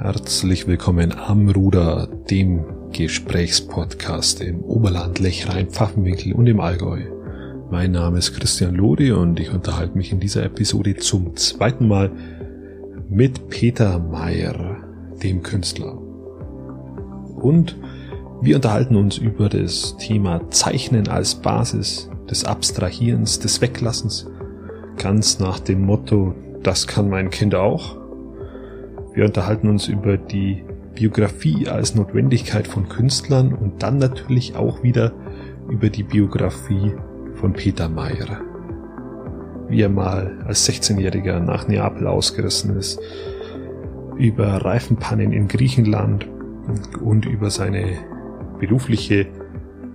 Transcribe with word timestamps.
Herzlich 0.00 0.66
willkommen 0.66 1.12
am 1.12 1.48
Ruder, 1.48 2.08
dem 2.28 2.64
Gesprächspodcast 2.92 4.40
im 4.40 4.60
Oberland, 4.64 5.20
Lechrein, 5.20 5.68
Pfaffenwinkel 5.68 6.32
und 6.32 6.48
im 6.48 6.58
Allgäu. 6.58 7.02
Mein 7.70 7.92
Name 7.92 8.18
ist 8.18 8.34
Christian 8.34 8.74
Lodi 8.74 9.12
und 9.12 9.38
ich 9.38 9.50
unterhalte 9.50 9.96
mich 9.96 10.10
in 10.10 10.18
dieser 10.18 10.42
Episode 10.44 10.96
zum 10.96 11.36
zweiten 11.36 11.86
Mal 11.86 12.10
mit 13.08 13.48
Peter 13.48 14.00
Mayer, 14.00 14.78
dem 15.22 15.44
Künstler. 15.44 15.96
Und 17.36 17.78
wir 18.42 18.56
unterhalten 18.56 18.96
uns 18.96 19.16
über 19.16 19.48
das 19.48 19.96
Thema 19.96 20.50
Zeichnen 20.50 21.06
als 21.06 21.36
Basis 21.36 22.10
des 22.28 22.44
Abstrahierens, 22.44 23.38
des 23.38 23.60
Weglassens, 23.60 24.26
ganz 24.96 25.38
nach 25.38 25.60
dem 25.60 25.82
Motto, 25.82 26.34
das 26.64 26.88
kann 26.88 27.08
mein 27.08 27.30
Kind 27.30 27.54
auch. 27.54 28.03
Wir 29.14 29.26
unterhalten 29.26 29.68
uns 29.68 29.86
über 29.86 30.16
die 30.16 30.64
Biografie 30.94 31.68
als 31.68 31.94
Notwendigkeit 31.94 32.66
von 32.66 32.88
Künstlern 32.88 33.52
und 33.52 33.82
dann 33.82 33.98
natürlich 33.98 34.56
auch 34.56 34.82
wieder 34.82 35.12
über 35.68 35.88
die 35.88 36.02
Biografie 36.02 36.92
von 37.34 37.52
Peter 37.52 37.88
Mayer. 37.88 38.40
Wie 39.68 39.80
er 39.80 39.88
mal 39.88 40.42
als 40.46 40.68
16-Jähriger 40.68 41.38
nach 41.38 41.68
Neapel 41.68 42.08
ausgerissen 42.08 42.76
ist, 42.76 43.00
über 44.18 44.48
Reifenpannen 44.48 45.32
in 45.32 45.46
Griechenland 45.46 46.28
und 47.00 47.26
über 47.26 47.50
seine 47.50 47.98
berufliche 48.58 49.28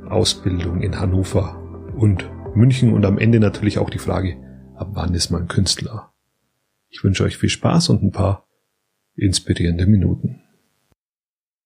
Ausbildung 0.09 0.81
in 0.81 0.99
Hannover 0.99 1.61
und 1.95 2.29
München 2.55 2.93
und 2.93 3.05
am 3.05 3.17
Ende 3.17 3.41
natürlich 3.41 3.79
auch 3.79 3.89
die 3.89 3.99
Frage, 3.99 4.37
ab 4.75 4.91
wann 4.93 5.13
ist 5.13 5.29
man 5.29 5.47
Künstler? 5.47 6.13
Ich 6.89 7.03
wünsche 7.03 7.25
euch 7.25 7.37
viel 7.37 7.49
Spaß 7.49 7.89
und 7.89 8.01
ein 8.01 8.11
paar 8.11 8.48
inspirierende 9.21 9.85
Minuten. 9.85 10.41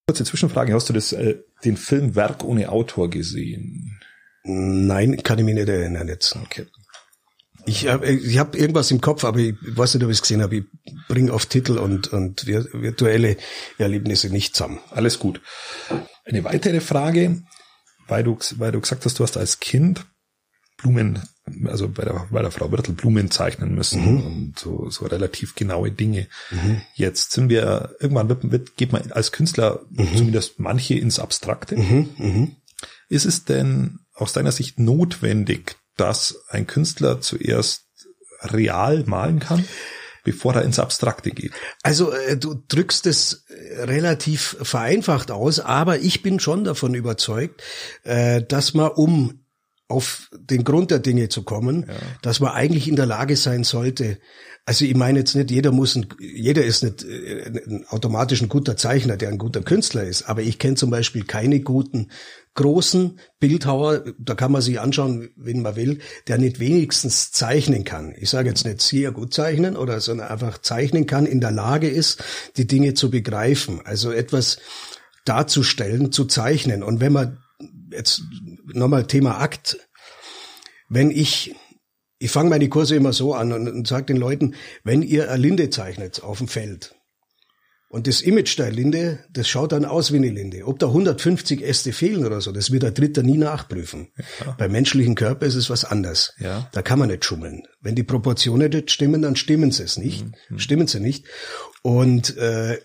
Kurze 0.08 0.26
Zwischenfrage, 0.26 0.74
hast 0.74 0.90
du 0.90 0.94
das, 0.94 1.14
äh, 1.14 1.40
den 1.64 1.78
Film 1.78 2.16
Werk 2.16 2.44
ohne 2.44 2.70
Autor 2.70 3.10
gesehen? 3.10 4.00
Nein, 4.44 5.24
kann 5.24 5.40
ich 5.40 5.46
mich 5.46 5.56
nicht 5.56 5.70
erinnern 5.70 6.08
jetzt. 6.10 6.36
Okay. 6.36 6.66
Ich 7.66 7.88
habe 7.88 8.10
ich 8.10 8.38
hab 8.38 8.56
irgendwas 8.56 8.92
im 8.92 9.00
Kopf, 9.00 9.24
aber 9.24 9.40
ich 9.40 9.56
weiß 9.62 9.94
nicht, 9.94 10.04
ob 10.04 10.10
ich 10.10 10.18
es 10.18 10.22
gesehen 10.22 10.42
habe. 10.42 10.58
Ich 10.58 10.64
bringe 11.08 11.32
auf 11.32 11.46
Titel 11.46 11.78
und, 11.78 12.12
und 12.12 12.46
virtuelle 12.46 13.38
Erlebnisse 13.78 14.30
nicht 14.30 14.56
zusammen. 14.56 14.80
Alles 14.90 15.20
gut. 15.20 15.40
Eine 16.26 16.44
weitere 16.44 16.82
Frage, 16.82 17.42
weil 18.08 18.24
du, 18.24 18.38
weil 18.58 18.74
du 18.74 18.82
gesagt 18.82 19.06
hast, 19.06 19.18
du 19.18 19.24
hast 19.24 19.38
als 19.38 19.62
Kind 19.62 20.06
Blumen, 20.78 21.22
also 21.66 21.90
bei 21.90 22.04
der, 22.04 22.28
bei 22.32 22.42
der 22.42 22.52
Frau 22.52 22.72
Wirtel 22.72 22.94
Blumen 22.94 23.30
zeichnen 23.30 23.76
müssen 23.76 24.02
mhm. 24.02 24.26
und 24.26 24.60
so, 24.60 24.90
so 24.90 25.06
relativ 25.06 25.56
genaue 25.56 25.92
Dinge. 25.92 26.28
Mhm. 26.52 26.82
Jetzt 26.96 27.32
sind 27.32 27.50
wir, 27.50 27.96
irgendwann 28.00 28.30
wird, 28.30 28.52
wird, 28.52 28.78
geht 28.78 28.94
man 28.94 29.12
als 29.12 29.32
Künstler 29.32 29.82
mhm. 29.90 30.16
zumindest 30.16 30.60
manche 30.60 30.96
ins 30.96 31.20
Abstrakte. 31.20 31.76
Mhm. 31.76 32.10
Mhm. 32.18 32.56
Ist 33.10 33.26
es 33.26 33.44
denn 33.44 34.00
aus 34.14 34.34
deiner 34.34 34.52
Sicht 34.52 34.80
notwendig, 34.80 35.76
dass 35.98 36.46
ein 36.50 36.66
Künstler 36.66 37.22
zuerst 37.22 37.86
real 38.42 39.04
malen 39.06 39.40
kann? 39.40 39.66
bevor 40.26 40.56
er 40.56 40.62
ins 40.62 40.80
Abstrakte 40.80 41.32
geht. 41.32 41.52
Also 41.82 42.14
äh, 42.14 42.38
du 42.38 42.56
drückst 42.70 43.08
es 43.08 43.44
relativ 43.76 44.56
vereinfacht 44.62 45.32
aus, 45.32 45.60
aber 45.60 46.00
ich 46.00 46.22
bin 46.22 46.40
schon 46.40 46.64
davon 46.64 46.94
überzeugt, 46.94 47.62
äh, 48.04 48.42
dass 48.42 48.74
man, 48.74 48.92
um 48.92 49.43
auf 49.88 50.30
den 50.38 50.64
Grund 50.64 50.92
der 50.92 51.00
Dinge 51.00 51.30
zu 51.30 51.44
kommen, 51.44 51.86
ja. 51.88 51.94
dass 52.22 52.40
man 52.40 52.52
eigentlich 52.52 52.88
in 52.88 52.96
der 52.96 53.06
Lage 53.06 53.36
sein 53.36 53.64
sollte. 53.64 54.18
Also 54.66 54.86
ich 54.86 54.96
meine 54.96 55.20
jetzt 55.20 55.36
nicht, 55.36 55.52
jeder 55.52 55.72
muss 55.72 55.96
ein, 55.96 56.08
jeder 56.20 56.64
ist 56.64 56.84
nicht 56.84 57.04
äh, 57.04 57.82
automatisch 57.90 58.42
ein 58.42 58.48
guter 58.48 58.78
Zeichner, 58.78 59.18
der 59.18 59.30
ein 59.30 59.38
guter 59.38 59.62
Künstler 59.62 60.06
ist, 60.06 60.24
aber 60.24 60.42
ich 60.42 60.58
kenne 60.58 60.76
zum 60.76 60.90
Beispiel 60.90 61.26
keine 61.26 61.60
guten 61.60 62.12
großen 62.56 63.20
Bildhauer, 63.40 64.06
da 64.18 64.36
kann 64.36 64.52
man 64.52 64.62
sich 64.62 64.80
anschauen, 64.80 65.32
wen 65.36 65.62
man 65.62 65.76
will, 65.76 66.00
der 66.28 66.38
nicht 66.38 66.60
wenigstens 66.60 67.32
zeichnen 67.32 67.84
kann. 67.84 68.14
Ich 68.18 68.30
sage 68.30 68.50
jetzt 68.50 68.66
nicht 68.66 68.82
sehr 68.82 69.12
gut 69.12 69.34
zeichnen 69.34 69.76
oder, 69.76 70.00
sondern 70.00 70.30
einfach 70.30 70.60
zeichnen 70.60 71.08
kann, 71.08 71.26
in 71.26 71.42
der 71.42 71.52
Lage 71.52 71.90
ist, 71.90 72.24
die 72.56 72.68
Dinge 72.68 72.94
zu 72.94 73.10
begreifen, 73.10 73.82
also 73.84 74.12
etwas 74.12 74.60
darzustellen, 75.26 76.12
zu 76.12 76.26
zeichnen. 76.26 76.84
Und 76.84 77.02
wenn 77.02 77.14
man 77.14 77.40
jetzt 77.92 78.22
nochmal 78.66 79.08
Thema 79.08 79.40
Akt. 79.40 79.78
Wenn 80.90 81.12
ich, 81.12 81.56
ich 82.20 82.32
fange 82.32 82.50
meine 82.50 82.70
Kurse 82.70 82.96
immer 82.96 83.14
so 83.14 83.34
an 83.34 83.52
und, 83.52 83.68
und 83.68 83.88
sage 83.88 84.06
den 84.06 84.18
Leuten, 84.18 84.56
wenn 84.84 85.02
ihr 85.02 85.32
eine 85.32 85.42
Linde 85.42 85.70
zeichnet 85.70 86.24
auf 86.24 86.38
dem 86.38 86.48
Feld 86.48 86.96
und 87.94 88.08
das 88.08 88.22
Image 88.22 88.58
der 88.58 88.72
Linde, 88.72 89.20
das 89.30 89.48
schaut 89.48 89.72
dann 89.72 89.86
aus 89.86 90.12
wie 90.12 90.18
eine 90.18 90.32
Linde. 90.32 90.66
Ob 90.66 90.80
da 90.80 90.88
150 90.88 91.62
Äste 91.62 91.94
fehlen 91.94 92.26
oder 92.26 92.42
so, 92.42 92.52
das 92.52 92.72
wird 92.72 92.82
der 92.82 92.90
Dritter 92.90 93.22
nie 93.22 93.38
nachprüfen. 93.38 94.08
Ja. 94.44 94.54
Beim 94.58 94.72
menschlichen 94.72 95.14
Körper 95.14 95.46
ist 95.46 95.54
es 95.54 95.70
was 95.70 95.86
anderes. 95.86 96.34
Ja. 96.40 96.68
Da 96.72 96.82
kann 96.82 96.98
man 96.98 97.10
nicht 97.10 97.24
schummeln. 97.24 97.62
Wenn 97.82 97.94
die 97.94 98.02
Proportionen 98.02 98.72
nicht 98.72 98.90
stimmen, 98.90 99.22
dann 99.22 99.36
stimmen 99.36 99.70
sie 99.70 99.84
es 99.84 99.98
nicht. 99.98 100.26
Mhm. 100.50 100.58
Stimmen 100.58 100.88
sie 100.88 101.02
nicht. 101.02 101.28
Und 101.84 102.36
äh, 102.38 102.80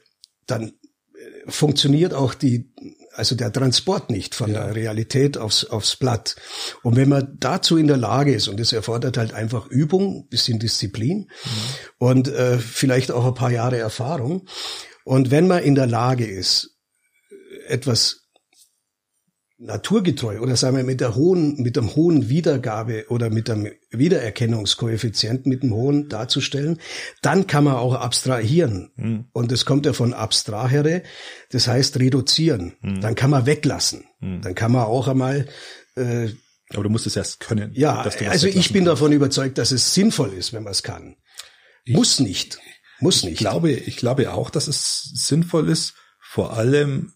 dann 0.46 0.68
äh, 0.68 1.50
funktioniert 1.50 2.12
auch 2.12 2.34
die 2.34 2.74
also 3.18 3.34
der 3.34 3.52
Transport 3.52 4.10
nicht 4.10 4.34
von 4.34 4.52
ja. 4.52 4.64
der 4.64 4.74
Realität 4.76 5.36
aufs, 5.38 5.64
aufs 5.64 5.96
Blatt. 5.96 6.36
Und 6.82 6.96
wenn 6.96 7.08
man 7.08 7.36
dazu 7.38 7.76
in 7.76 7.88
der 7.88 7.96
Lage 7.96 8.32
ist, 8.32 8.48
und 8.48 8.60
das 8.60 8.72
erfordert 8.72 9.16
halt 9.16 9.34
einfach 9.34 9.66
Übung, 9.66 10.28
bisschen 10.28 10.58
Disziplin 10.58 11.18
mhm. 11.18 11.28
und 11.98 12.28
äh, 12.28 12.58
vielleicht 12.58 13.10
auch 13.10 13.26
ein 13.26 13.34
paar 13.34 13.50
Jahre 13.50 13.78
Erfahrung. 13.78 14.46
Und 15.04 15.30
wenn 15.30 15.48
man 15.48 15.62
in 15.62 15.74
der 15.74 15.86
Lage 15.86 16.26
ist, 16.26 16.76
etwas 17.66 18.27
naturgetreu 19.58 20.38
oder 20.38 20.56
sagen 20.56 20.76
wir 20.76 20.84
mit 20.84 21.00
der 21.00 21.16
hohen, 21.16 21.60
mit 21.60 21.76
dem 21.76 21.94
hohen 21.96 22.28
Wiedergabe 22.28 23.06
oder 23.08 23.28
mit 23.28 23.48
dem 23.48 23.68
Wiedererkennungskoeffizienten, 23.90 25.50
mit 25.50 25.64
dem 25.64 25.74
hohen 25.74 26.08
darzustellen, 26.08 26.78
dann 27.22 27.46
kann 27.48 27.64
man 27.64 27.74
auch 27.74 27.94
abstrahieren. 27.94 28.92
Mhm. 28.96 29.24
Und 29.32 29.50
das 29.50 29.64
kommt 29.64 29.84
ja 29.84 29.92
von 29.92 30.14
abstrahere, 30.14 31.02
das 31.50 31.66
heißt 31.66 31.98
reduzieren. 31.98 32.74
Mhm. 32.80 33.00
Dann 33.00 33.16
kann 33.16 33.30
man 33.30 33.46
weglassen. 33.46 34.04
Mhm. 34.20 34.42
Dann 34.42 34.54
kann 34.54 34.72
man 34.72 34.84
auch 34.84 35.08
einmal 35.08 35.48
äh, 35.96 36.28
aber 36.70 36.82
du 36.82 36.90
musst 36.90 37.06
es 37.06 37.16
erst 37.16 37.40
können. 37.40 37.72
Ja, 37.74 38.02
also 38.02 38.46
ich 38.46 38.72
bin 38.72 38.84
kannst. 38.84 39.00
davon 39.00 39.12
überzeugt, 39.12 39.58
dass 39.58 39.72
es 39.72 39.94
sinnvoll 39.94 40.34
ist, 40.34 40.52
wenn 40.52 40.64
man 40.64 40.72
es 40.72 40.82
kann. 40.82 41.16
Ich, 41.84 41.94
Muss 41.94 42.20
nicht. 42.20 42.58
Muss 43.00 43.22
nicht. 43.22 43.34
Ich 43.34 43.38
glaube, 43.38 43.72
ich 43.72 43.96
glaube 43.96 44.32
auch, 44.32 44.50
dass 44.50 44.68
es 44.68 45.10
sinnvoll 45.14 45.68
ist, 45.70 45.94
vor 46.20 46.52
allem 46.52 47.14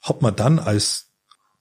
hat 0.00 0.22
man 0.22 0.36
dann 0.36 0.58
als 0.58 1.08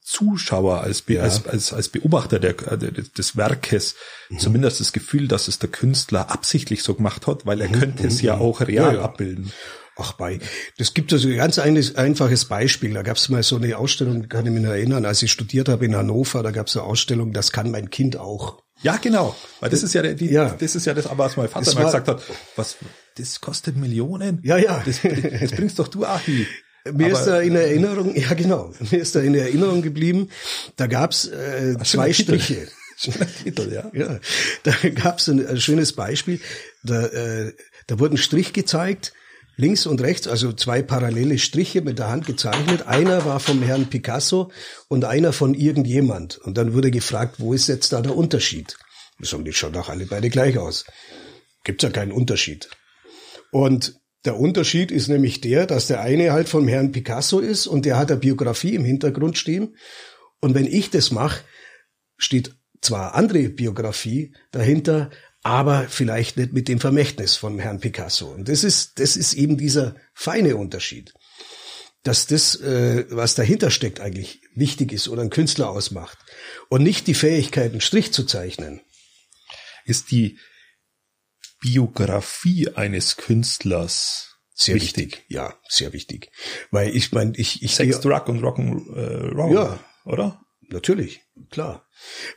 Zuschauer, 0.08 0.82
als, 0.82 1.02
Be 1.02 1.16
ja. 1.16 1.24
als, 1.24 1.46
als, 1.46 1.74
als 1.74 1.90
Beobachter 1.90 2.40
der, 2.40 2.54
des 2.54 3.36
Werkes 3.36 3.96
mhm. 4.30 4.40
zumindest 4.40 4.80
das 4.80 4.94
Gefühl, 4.94 5.28
dass 5.28 5.50
es 5.50 5.60
der 5.60 5.70
Künstler 5.70 6.32
absichtlich 6.32 6.82
so 6.82 6.94
gemacht 6.94 7.28
hat, 7.28 7.46
weil 7.46 7.60
er 7.60 7.68
mhm. 7.68 7.74
könnte 7.74 8.08
es 8.08 8.22
ja 8.22 8.38
mhm. 8.38 8.42
auch 8.42 8.62
real 8.62 8.94
ja, 8.94 9.00
ja. 9.00 9.02
abbilden. 9.02 9.52
Ach 9.98 10.14
bei, 10.14 10.40
das 10.78 10.94
gibt 10.94 11.12
also 11.12 11.28
ein 11.28 11.36
ganz 11.36 11.60
einfaches 11.60 12.46
Beispiel. 12.46 12.94
Da 12.94 13.02
gab 13.02 13.18
es 13.18 13.28
mal 13.28 13.44
so 13.44 13.58
eine 13.58 13.78
Ausstellung, 13.78 14.30
kann 14.30 14.46
ich 14.46 14.52
mich 14.52 14.64
noch 14.64 14.70
erinnern, 14.70 15.06
als 15.06 15.22
ich 15.24 15.32
studiert 15.32 15.68
habe 15.68 15.86
in 15.86 15.96
Hannover, 15.96 16.42
da 16.42 16.52
gab 16.52 16.68
es 16.68 16.78
eine 16.78 16.86
Ausstellung, 16.86 17.34
das 17.34 17.52
kann 17.52 17.72
mein 17.72 17.90
Kind 17.90 18.16
auch. 18.16 18.64
Ja, 18.82 18.98
genau. 18.98 19.36
Weil 19.60 19.72
das 19.72 19.84
ist 19.84 19.94
ja, 19.94 20.04
die, 20.04 20.32
ja. 20.32 20.56
das 20.58 20.76
ist 20.76 20.86
ja 20.86 20.94
das, 20.94 21.10
was 21.12 21.36
mein 21.36 21.50
Vater 21.50 21.74
mal 21.74 21.86
gesagt 21.86 22.08
hat. 22.08 22.22
Was, 22.56 22.78
das 23.18 23.42
kostet 23.42 23.76
Millionen? 23.76 24.40
Ja, 24.44 24.58
ja. 24.58 24.84
Das, 24.86 25.02
das 25.02 25.52
bringst 25.52 25.80
doch 25.80 25.88
du, 25.88 26.06
Achi. 26.06 26.48
Mir 26.94 27.12
ist 27.12 27.26
da 27.26 27.40
in 27.42 27.56
Erinnerung, 27.56 28.16
ja 28.16 28.34
genau, 28.34 28.74
mir 28.92 29.00
ist 29.00 29.16
da 29.16 29.20
in 29.20 29.36
Erinnerung 29.36 29.82
geblieben, 29.82 30.30
da 30.76 30.88
gab's 30.88 31.26
äh, 31.26 31.76
zwei 31.84 32.14
Striche. 32.14 32.68
Titel, 33.44 33.72
ja. 33.72 33.92
ja. 33.94 34.20
Da 34.64 34.74
gab's 34.90 35.28
ein, 35.28 35.46
ein 35.46 35.60
schönes 35.60 35.94
Beispiel. 35.94 36.40
Da, 36.84 37.06
äh, 37.06 37.54
da 37.86 38.00
wurde 38.00 38.16
ein 38.16 38.18
Strich 38.18 38.54
gezeigt, 38.54 39.14
links 39.56 39.86
und 39.86 40.02
rechts, 40.02 40.28
also 40.28 40.52
zwei 40.52 40.82
parallele 40.82 41.38
Striche 41.38 41.82
mit 41.82 42.00
der 42.00 42.10
Hand 42.10 42.26
gezeichnet. 42.26 42.88
Einer 42.88 43.24
war 43.26 43.40
vom 43.40 43.62
Herrn 43.62 43.88
Picasso 43.88 44.52
und 44.88 45.06
einer 45.06 45.32
von 45.32 45.54
irgendjemand. 45.54 46.38
Und 46.40 46.58
dann 46.58 46.74
wurde 46.74 46.90
gefragt, 46.90 47.36
wo 47.38 47.54
ist 47.54 47.68
jetzt 47.68 47.94
da 47.94 48.02
der 48.02 48.16
Unterschied? 48.16 48.78
Sagen, 49.20 49.46
die 49.46 49.54
schauen 49.54 49.74
doch 49.74 49.90
alle 49.90 50.06
beide 50.06 50.30
gleich 50.30 50.58
aus. 50.58 50.86
Gibt's 51.64 51.84
ja 51.84 51.90
keinen 51.90 52.12
Unterschied. 52.12 52.70
Und 53.52 54.00
der 54.28 54.38
Unterschied 54.38 54.92
ist 54.92 55.08
nämlich 55.08 55.40
der, 55.40 55.66
dass 55.66 55.88
der 55.88 56.02
eine 56.02 56.34
halt 56.34 56.50
vom 56.50 56.68
Herrn 56.68 56.92
Picasso 56.92 57.40
ist 57.40 57.66
und 57.66 57.86
der 57.86 57.98
hat 57.98 58.12
eine 58.12 58.20
Biografie 58.20 58.76
im 58.76 58.84
Hintergrund 58.84 59.38
stehen. 59.38 59.78
Und 60.42 60.54
wenn 60.54 60.66
ich 60.66 60.90
das 60.90 61.12
mache, 61.12 61.46
steht 62.18 62.54
zwar 62.82 63.16
andere 63.16 63.48
Biografie 63.48 64.36
dahinter, 64.52 65.12
aber 65.44 65.86
vielleicht 65.88 66.36
nicht 66.36 66.52
mit 66.52 66.68
dem 66.68 66.82
Vermächtnis 66.82 67.38
von 67.38 67.58
Herrn 67.58 67.80
Picasso. 67.80 68.28
Und 68.28 68.50
das 68.50 68.66
ist, 68.66 69.00
das 69.00 69.16
ist 69.16 69.34
eben 69.34 69.56
dieser 69.58 69.96
feine 70.14 70.58
Unterschied. 70.58 71.14
Dass 72.04 72.28
das, 72.28 72.60
äh, 72.60 73.06
was 73.10 73.36
dahinter 73.36 73.72
steckt, 73.72 74.02
eigentlich 74.02 74.42
wichtig 74.56 74.92
ist 74.92 75.08
oder 75.08 75.22
ein 75.22 75.30
Künstler 75.30 75.70
ausmacht. 75.70 76.18
Und 76.68 76.84
nicht 76.84 77.08
die 77.08 77.14
Fähigkeit, 77.14 77.72
einen 77.72 77.80
Strich 77.80 78.12
zu 78.12 78.26
zeichnen. 78.26 78.82
Ist 79.86 80.12
die 80.12 80.38
Biografie 81.60 82.70
eines 82.76 83.18
Künstlers 83.18 84.38
Sehr 84.54 84.76
wichtig. 84.76 85.14
wichtig. 85.14 85.26
Ja, 85.30 85.56
sehr 85.68 85.94
wichtig. 85.94 86.32
Weil 86.72 86.96
ich 86.96 87.12
meine, 87.12 87.34
ich, 87.36 87.64
ich 87.64 87.76
Sex, 87.76 88.00
Drug 88.02 88.28
und 88.28 88.42
Rock'n'Roll. 88.42 89.52
Äh, 89.52 89.54
ja, 89.54 89.80
oder? 90.06 90.42
Natürlich, 90.70 91.22
klar. 91.50 91.88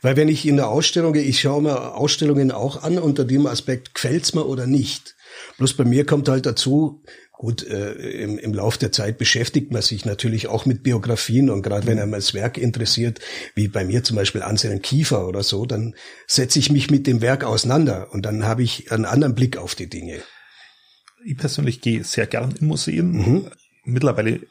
Weil 0.01 0.15
wenn 0.15 0.29
ich 0.29 0.45
in 0.45 0.55
der 0.55 0.69
Ausstellung 0.69 1.13
gehe, 1.13 1.23
ich 1.23 1.41
schaue 1.41 1.61
mir 1.61 1.95
Ausstellungen 1.95 2.51
auch 2.51 2.83
an 2.83 2.97
unter 2.97 3.25
dem 3.25 3.45
Aspekt, 3.45 3.93
gefällt's 3.93 4.33
mir 4.33 4.45
oder 4.45 4.67
nicht. 4.67 5.15
Bloß 5.57 5.75
bei 5.75 5.83
mir 5.83 6.05
kommt 6.05 6.29
halt 6.29 6.45
dazu, 6.45 7.03
gut, 7.33 7.63
äh, 7.63 7.93
im, 7.93 8.37
im 8.37 8.53
Lauf 8.53 8.77
der 8.77 8.91
Zeit 8.91 9.17
beschäftigt 9.17 9.71
man 9.71 9.81
sich 9.81 10.05
natürlich 10.05 10.47
auch 10.47 10.65
mit 10.65 10.83
Biografien 10.83 11.49
und 11.49 11.61
gerade 11.61 11.87
wenn 11.87 11.99
einem 11.99 12.11
das 12.11 12.33
Werk 12.33 12.57
interessiert, 12.57 13.19
wie 13.55 13.67
bei 13.67 13.83
mir 13.83 14.03
zum 14.03 14.15
Beispiel 14.15 14.43
Anselm 14.43 14.81
Kiefer 14.81 15.27
oder 15.27 15.43
so, 15.43 15.65
dann 15.65 15.95
setze 16.27 16.59
ich 16.59 16.71
mich 16.71 16.89
mit 16.89 17.07
dem 17.07 17.21
Werk 17.21 17.43
auseinander 17.43 18.09
und 18.11 18.25
dann 18.25 18.45
habe 18.45 18.63
ich 18.63 18.91
einen 18.91 19.05
anderen 19.05 19.35
Blick 19.35 19.57
auf 19.57 19.75
die 19.75 19.89
Dinge. 19.89 20.21
Ich 21.25 21.37
persönlich 21.37 21.81
gehe 21.81 22.03
sehr 22.03 22.27
gern 22.27 22.55
in 22.59 22.67
Museen. 22.67 23.11
Mhm. 23.11 23.51
Mittlerweile 23.83 24.41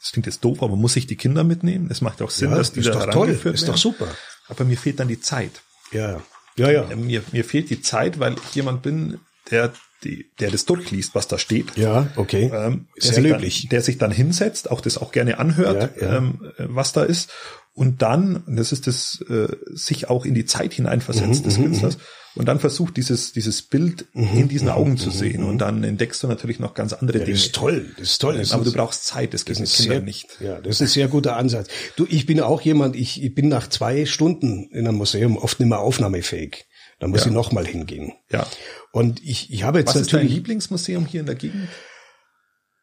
das 0.00 0.12
klingt 0.12 0.26
jetzt 0.26 0.44
doof, 0.44 0.62
aber 0.62 0.76
muss 0.76 0.96
ich 0.96 1.06
die 1.06 1.16
Kinder 1.16 1.44
mitnehmen? 1.44 1.88
Es 1.90 2.00
macht 2.00 2.22
auch 2.22 2.30
Sinn, 2.30 2.50
ja, 2.50 2.56
dass 2.56 2.72
die 2.72 2.80
ist 2.80 2.88
da 2.88 3.06
doch 3.06 3.12
toll, 3.12 3.28
ist 3.30 3.44
werden. 3.44 3.66
doch 3.66 3.76
super. 3.76 4.08
Aber 4.48 4.64
mir 4.64 4.76
fehlt 4.78 4.98
dann 4.98 5.08
die 5.08 5.20
Zeit. 5.20 5.62
Ja, 5.92 6.22
ja, 6.56 6.70
ja. 6.70 6.96
Mir, 6.96 7.22
mir 7.32 7.44
fehlt 7.44 7.70
die 7.70 7.82
Zeit, 7.82 8.18
weil 8.18 8.34
ich 8.34 8.54
jemand 8.54 8.82
bin, 8.82 9.20
der 9.50 9.72
die, 10.04 10.30
der 10.38 10.50
das 10.50 10.64
durchliest, 10.64 11.14
was 11.14 11.28
da 11.28 11.38
steht. 11.38 11.76
Ja, 11.76 12.08
okay. 12.16 12.50
Ähm, 12.52 12.86
Sehr 12.96 13.14
der 13.14 13.22
löblich. 13.22 13.62
Dann, 13.62 13.68
der 13.70 13.82
sich 13.82 13.98
dann 13.98 14.10
hinsetzt, 14.10 14.70
auch 14.70 14.80
das 14.80 14.96
auch 14.96 15.12
gerne 15.12 15.38
anhört, 15.38 15.96
ja, 16.00 16.02
ja. 16.02 16.16
Ähm, 16.16 16.52
was 16.58 16.92
da 16.92 17.02
ist. 17.02 17.30
Und 17.72 18.02
dann, 18.02 18.42
das 18.46 18.72
ist 18.72 18.86
das, 18.86 19.24
äh, 19.28 19.48
sich 19.72 20.10
auch 20.10 20.24
in 20.24 20.34
die 20.34 20.44
Zeit 20.44 20.74
hineinversetzt 20.74 21.40
mhm, 21.40 21.44
des 21.44 21.58
mhm, 21.58 21.62
Künstlers. 21.64 21.96
Mhm 21.96 22.02
und 22.36 22.46
dann 22.46 22.60
versucht 22.60 22.96
dieses, 22.96 23.32
dieses 23.32 23.62
Bild 23.62 24.06
mhm, 24.12 24.38
in 24.38 24.48
diesen 24.48 24.68
Augen 24.68 24.96
zu 24.96 25.10
sehen 25.10 25.42
und 25.42 25.58
dann 25.58 25.82
entdeckst 25.82 26.22
du 26.22 26.28
natürlich 26.28 26.60
noch 26.60 26.74
ganz 26.74 26.92
andere 26.92 27.18
ja, 27.18 27.24
Dinge. 27.24 27.36
Das 27.36 27.46
ist 27.46 27.54
toll, 27.54 27.90
das 27.98 28.10
ist 28.10 28.18
toll. 28.20 28.38
Das 28.38 28.52
aber 28.52 28.64
ist, 28.64 28.72
du 28.72 28.76
brauchst 28.76 29.04
Zeit, 29.04 29.34
das 29.34 29.44
geht 29.44 29.58
mit 29.58 29.70
Kindern 29.70 29.96
sehr, 29.96 30.02
nicht. 30.02 30.40
Ja, 30.40 30.60
das 30.60 30.76
ist 30.76 30.82
ein 30.82 30.86
sehr 30.88 31.08
guter 31.08 31.36
Ansatz. 31.36 31.68
Du, 31.96 32.06
ich 32.08 32.26
bin 32.26 32.40
auch 32.40 32.60
jemand, 32.60 32.94
ich, 32.94 33.22
ich 33.22 33.34
bin 33.34 33.48
nach 33.48 33.68
zwei 33.68 34.06
Stunden 34.06 34.68
in 34.70 34.86
einem 34.86 34.98
Museum 34.98 35.36
oft 35.36 35.58
nicht 35.58 35.68
mehr 35.68 35.80
aufnahmefähig. 35.80 36.66
Da 37.00 37.08
muss 37.08 37.22
ja. 37.22 37.26
ich 37.28 37.32
nochmal 37.32 37.66
hingehen. 37.66 38.12
Ja. 38.30 38.46
Und 38.92 39.24
ich, 39.24 39.52
ich 39.52 39.64
habe 39.64 39.78
jetzt 39.78 39.88
Was 39.88 39.94
natürlich. 39.96 40.24
ist 40.24 40.30
dein 40.30 40.36
Lieblingsmuseum 40.36 41.06
hier 41.06 41.20
in 41.20 41.26
der 41.26 41.34
Gegend? 41.34 41.68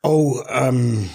Oh, 0.04 0.42
ähm, 0.50 1.10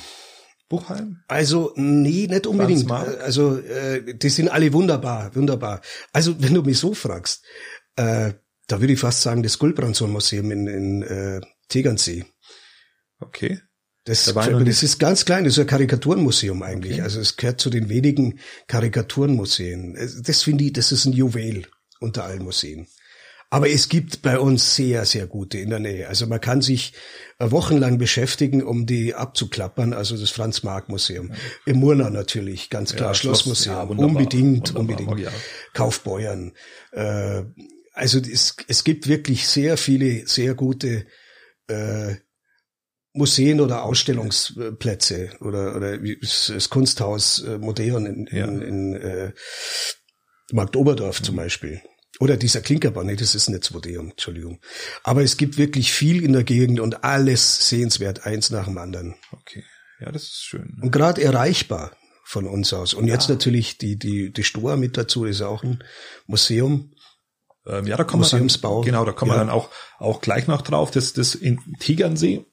Buchheim? 0.73 1.19
Also, 1.29 1.75
nee, 1.77 2.27
nicht 2.27 2.47
unbedingt. 2.47 2.91
Also, 2.91 3.59
äh, 3.59 4.15
die 4.15 4.31
sind 4.31 4.49
alle 4.49 4.73
wunderbar, 4.73 5.37
wunderbar. 5.37 5.83
Also, 6.15 6.43
wenn 6.43 6.55
du 6.55 6.63
mich 6.63 6.79
so 6.79 6.95
fragst, 6.95 7.45
äh, 7.97 8.33
da 8.69 8.81
würde 8.81 8.95
ich 8.95 8.99
fast 8.99 9.21
sagen, 9.21 9.43
das 9.43 9.59
Gulbranson-Museum 9.59 10.51
in, 10.51 10.67
in 10.67 11.03
äh, 11.03 11.43
Tegernsee. 11.69 12.25
Okay. 13.21 13.61
Das, 14.05 14.25
da 14.25 14.33
das 14.33 14.83
ist 14.83 14.99
ganz 14.99 15.27
klein, 15.27 15.45
das 15.45 15.53
ist 15.53 15.59
ein 15.59 15.67
Karikaturenmuseum 15.67 16.63
eigentlich. 16.63 16.95
Okay. 16.95 17.03
Also 17.03 17.21
es 17.21 17.37
gehört 17.37 17.61
zu 17.61 17.69
den 17.69 17.91
wenigen 17.91 18.41
Karikaturenmuseen. 18.67 19.97
Das 20.25 20.43
finde 20.43 20.65
ich, 20.65 20.73
das 20.73 20.91
ist 20.91 21.05
ein 21.05 21.13
Juwel 21.13 21.67
unter 22.01 22.25
allen 22.25 22.43
Museen. 22.43 22.89
Aber 23.53 23.69
es 23.69 23.91
gibt 23.91 24.23
bei 24.23 24.39
uns 24.39 24.77
sehr, 24.77 25.05
sehr 25.05 25.27
gute 25.27 25.59
in 25.59 25.69
der 25.69 25.79
Nähe. 25.79 26.09
Also 26.09 26.27
man 26.27 26.41
kann 26.41 26.63
sich 26.63 26.95
wochenlang 27.39 27.99
beschäftigen, 27.99 28.63
um 28.63 28.87
die 28.87 29.15
abzuklappern. 29.15 29.93
Also 29.93 30.17
das 30.17 30.31
Franz-Marc-Museum. 30.31 31.29
Ja. 31.29 31.37
Im 31.67 31.81
Murnau 31.81 32.09
natürlich, 32.09 32.71
ganz 32.71 32.95
klar. 32.97 33.11
Ja, 33.11 33.15
Schlossmuseum. 33.15 33.75
ja, 33.75 34.05
unbedingt, 34.07 34.75
wunderbar, 34.75 35.01
unbedingt. 35.01 35.21
Ja. 35.21 35.31
Kaufbeuern. 35.75 36.53
Äh, 36.93 37.43
also 37.93 38.21
es, 38.21 38.57
es 38.69 38.85
gibt 38.85 39.07
wirklich 39.07 39.47
sehr 39.47 39.77
viele, 39.77 40.27
sehr 40.27 40.55
gute 40.55 41.05
äh, 41.67 42.15
Museen 43.13 43.61
oder 43.61 43.83
Ausstellungsplätze 43.83 45.33
oder, 45.41 45.77
oder 45.77 45.99
das 45.99 46.71
Kunsthaus 46.71 47.43
äh, 47.43 47.59
Modern 47.59 48.07
in, 48.07 48.27
in, 48.29 48.63
in 48.63 48.95
äh, 48.95 49.33
Markt 50.53 50.75
Oberdorf 50.75 51.21
mhm. 51.21 51.25
zum 51.25 51.37
Beispiel. 51.37 51.83
Oder 52.21 52.37
dieser 52.37 52.61
Klinkerbau, 52.61 53.03
nee, 53.03 53.17
das 53.17 53.35
ist 53.35 53.49
nicht 53.49 53.71
Museum, 53.73 54.11
Entschuldigung. 54.11 54.61
Aber 55.03 55.23
es 55.23 55.37
gibt 55.37 55.57
wirklich 55.57 55.93
viel 55.93 56.23
in 56.23 56.33
der 56.33 56.45
Gegend 56.45 56.79
und 56.79 57.05
alles 57.05 57.69
sehenswert, 57.69 58.27
eins 58.27 58.51
nach 58.51 58.67
dem 58.67 58.79
anderen. 58.79 59.15
Okay, 59.33 59.65
ja, 59.99 60.13
das 60.13 60.25
ist 60.25 60.45
schön. 60.45 60.79
Und 60.83 60.91
gerade 60.91 61.23
erreichbar 61.23 61.93
von 62.25 62.47
uns 62.47 62.73
aus. 62.73 62.95
Und 62.95 63.09
jetzt 63.09 63.29
natürlich 63.29 63.79
die, 63.79 63.99
die, 63.99 64.33
die 64.33 64.45
Stoa 64.45 64.77
mit 64.77 64.97
dazu, 64.97 65.25
ist 65.25 65.43
auch 65.43 65.63
ein 65.65 65.83
Museum. 66.27 66.93
Ähm, 67.67 67.87
ja, 67.87 67.97
da 67.97 68.05
kommen 68.05 68.23
wir 68.23 68.31
dann, 68.31 68.83
genau, 68.83 69.05
da 69.05 69.13
kommen 69.13 69.31
ja. 69.31 69.37
wir 69.37 69.41
dann 69.41 69.51
auch, 69.51 69.71
auch 69.99 70.21
gleich 70.21 70.47
noch 70.47 70.63
drauf. 70.63 70.91
Das, 70.91 71.13
das 71.13 71.35
in 71.35 71.61
Tegernsee. 71.79 72.45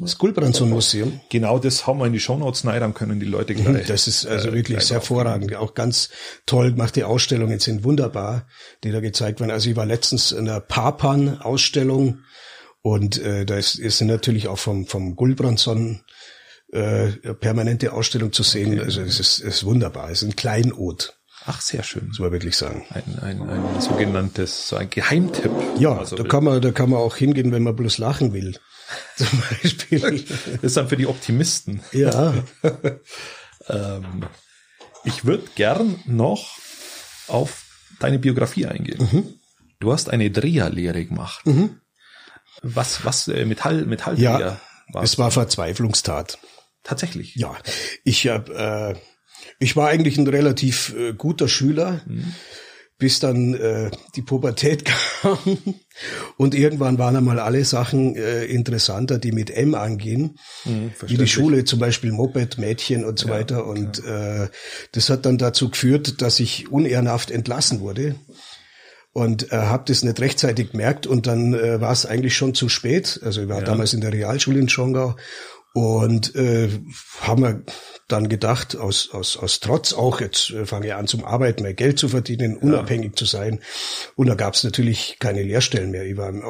Das 0.00 0.18
Gulbranson-Museum. 0.18 1.20
Genau, 1.28 1.60
das 1.60 1.86
haben 1.86 2.00
wir 2.00 2.06
in 2.06 2.12
die 2.12 2.20
Shownotes 2.20 2.66
rein, 2.66 2.80
dann 2.80 2.94
können 2.94 3.20
die 3.20 3.26
Leute 3.26 3.54
gleich. 3.54 3.86
Das 3.86 4.08
ist 4.08 4.26
also 4.26 4.48
äh, 4.48 4.54
wirklich 4.54 4.80
sehr 4.80 4.96
hervorragend. 4.96 5.54
Auch 5.54 5.74
ganz 5.74 6.10
toll 6.46 6.72
gemacht. 6.72 6.96
Die 6.96 7.04
Ausstellungen 7.04 7.60
sind 7.60 7.84
wunderbar, 7.84 8.48
die 8.82 8.90
da 8.90 8.98
gezeigt 9.00 9.38
werden. 9.38 9.52
Also 9.52 9.70
ich 9.70 9.76
war 9.76 9.86
letztens 9.86 10.32
in 10.32 10.46
der 10.46 10.60
Papan-Ausstellung 10.60 12.24
und 12.82 13.18
äh, 13.18 13.44
da 13.44 13.56
ist, 13.56 13.76
ist 13.76 14.00
natürlich 14.00 14.48
auch 14.48 14.58
vom, 14.58 14.86
vom 14.86 15.14
Gulbranson 15.14 16.00
äh, 16.72 17.08
permanente 17.34 17.92
Ausstellung 17.92 18.32
zu 18.32 18.42
sehen. 18.42 18.72
Okay. 18.72 18.82
Also 18.82 19.00
es 19.02 19.20
ist, 19.20 19.38
ist 19.38 19.64
wunderbar. 19.64 20.10
Es 20.10 20.22
ist 20.22 20.28
ein 20.28 20.36
Kleinod. 20.36 21.16
Ach, 21.46 21.60
sehr 21.60 21.82
schön. 21.84 22.08
Muss 22.08 22.18
man 22.18 22.32
wirklich 22.32 22.56
sagen. 22.56 22.84
Ein, 22.90 23.18
ein, 23.20 23.48
ein 23.48 23.80
sogenanntes, 23.80 24.68
so 24.68 24.76
ein 24.76 24.90
Geheimtipp. 24.90 25.52
Ja, 25.78 25.98
also 25.98 26.16
da 26.16 26.24
kann 26.24 26.44
man, 26.44 26.60
da 26.60 26.70
kann 26.70 26.90
man 26.90 26.98
auch 26.98 27.16
hingehen, 27.16 27.52
wenn 27.52 27.62
man 27.62 27.76
bloß 27.76 27.98
lachen 27.98 28.32
will. 28.32 28.56
Zum 29.16 29.42
Beispiel. 29.50 30.00
Das 30.00 30.62
ist 30.62 30.76
dann 30.76 30.88
für 30.88 30.96
die 30.96 31.06
Optimisten. 31.06 31.80
Ja. 31.92 32.34
ähm, 33.68 34.24
ich 35.04 35.24
würde 35.24 35.44
gern 35.54 36.00
noch 36.06 36.58
auf 37.28 37.64
deine 37.98 38.18
Biografie 38.18 38.66
eingehen. 38.66 39.08
Mhm. 39.12 39.34
Du 39.78 39.92
hast 39.92 40.10
eine 40.10 40.30
Dreherlehre 40.30 41.04
gemacht. 41.04 41.46
Mhm. 41.46 41.80
Was, 42.62 43.04
was, 43.04 43.28
äh, 43.28 43.44
Metall, 43.46 43.86
Metalldreher? 43.86 44.60
Ja, 44.92 45.00
es 45.00 45.18
war 45.18 45.30
Verzweiflungstat. 45.30 46.38
Tatsächlich? 46.82 47.36
Ja. 47.36 47.56
Ich 48.04 48.26
habe 48.26 48.96
äh, 48.96 49.00
ich 49.58 49.76
war 49.76 49.88
eigentlich 49.88 50.18
ein 50.18 50.26
relativ 50.26 50.94
äh, 50.96 51.12
guter 51.12 51.48
Schüler, 51.48 52.00
mhm. 52.06 52.34
Bis 53.00 53.18
dann 53.18 53.54
äh, 53.54 53.90
die 54.14 54.22
Pubertät 54.22 54.84
kam. 55.20 55.38
Und 56.36 56.54
irgendwann 56.54 56.98
waren 56.98 57.16
einmal 57.16 57.40
alle 57.40 57.64
Sachen 57.64 58.14
äh, 58.14 58.44
interessanter, 58.44 59.18
die 59.18 59.32
mit 59.32 59.50
M 59.50 59.74
angehen, 59.74 60.38
mhm, 60.64 60.92
wie 61.04 61.16
die 61.16 61.26
Schule, 61.26 61.64
zum 61.64 61.80
Beispiel 61.80 62.12
Moped, 62.12 62.58
Mädchen 62.58 63.04
und 63.04 63.18
so 63.18 63.28
ja, 63.28 63.34
weiter. 63.34 63.66
Und 63.66 64.04
äh, 64.04 64.48
das 64.92 65.10
hat 65.10 65.26
dann 65.26 65.38
dazu 65.38 65.70
geführt, 65.70 66.22
dass 66.22 66.38
ich 66.38 66.70
unehrenhaft 66.70 67.32
entlassen 67.32 67.80
wurde 67.80 68.14
und 69.12 69.52
äh, 69.52 69.56
habe 69.56 69.84
das 69.86 70.04
nicht 70.04 70.20
rechtzeitig 70.20 70.70
gemerkt 70.70 71.06
und 71.06 71.26
dann 71.26 71.54
äh, 71.54 71.80
war 71.80 71.92
es 71.92 72.06
eigentlich 72.06 72.36
schon 72.36 72.54
zu 72.54 72.68
spät. 72.68 73.20
Also 73.24 73.42
ich 73.42 73.48
war 73.48 73.58
ja. 73.58 73.64
damals 73.64 73.92
in 73.92 74.00
der 74.00 74.12
Realschule 74.12 74.60
in 74.60 74.68
Schongau 74.68 75.16
und 75.72 76.34
äh, 76.34 76.68
haben 77.20 77.42
wir 77.42 77.62
dann 78.08 78.28
gedacht, 78.28 78.76
aus, 78.76 79.10
aus, 79.12 79.36
aus 79.36 79.60
Trotz 79.60 79.92
auch, 79.92 80.20
jetzt 80.20 80.50
äh, 80.50 80.66
fange 80.66 80.88
ich 80.88 80.94
an 80.94 81.06
zum 81.06 81.24
Arbeiten, 81.24 81.62
mehr 81.62 81.74
Geld 81.74 81.98
zu 81.98 82.08
verdienen, 82.08 82.56
unabhängig 82.56 83.12
ja. 83.12 83.16
zu 83.16 83.24
sein. 83.24 83.60
Und 84.16 84.26
da 84.26 84.34
gab 84.34 84.54
es 84.54 84.64
natürlich 84.64 85.16
keine 85.20 85.42
Lehrstellen 85.42 85.92
mehr. 85.92 86.04
Ich 86.04 86.16
war 86.16 86.28
im 86.28 86.42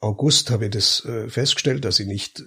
August, 0.00 0.50
habe 0.50 0.66
ich 0.66 0.70
das 0.70 1.04
äh, 1.04 1.28
festgestellt, 1.28 1.84
dass 1.84 2.00
ich 2.00 2.06
nicht 2.06 2.42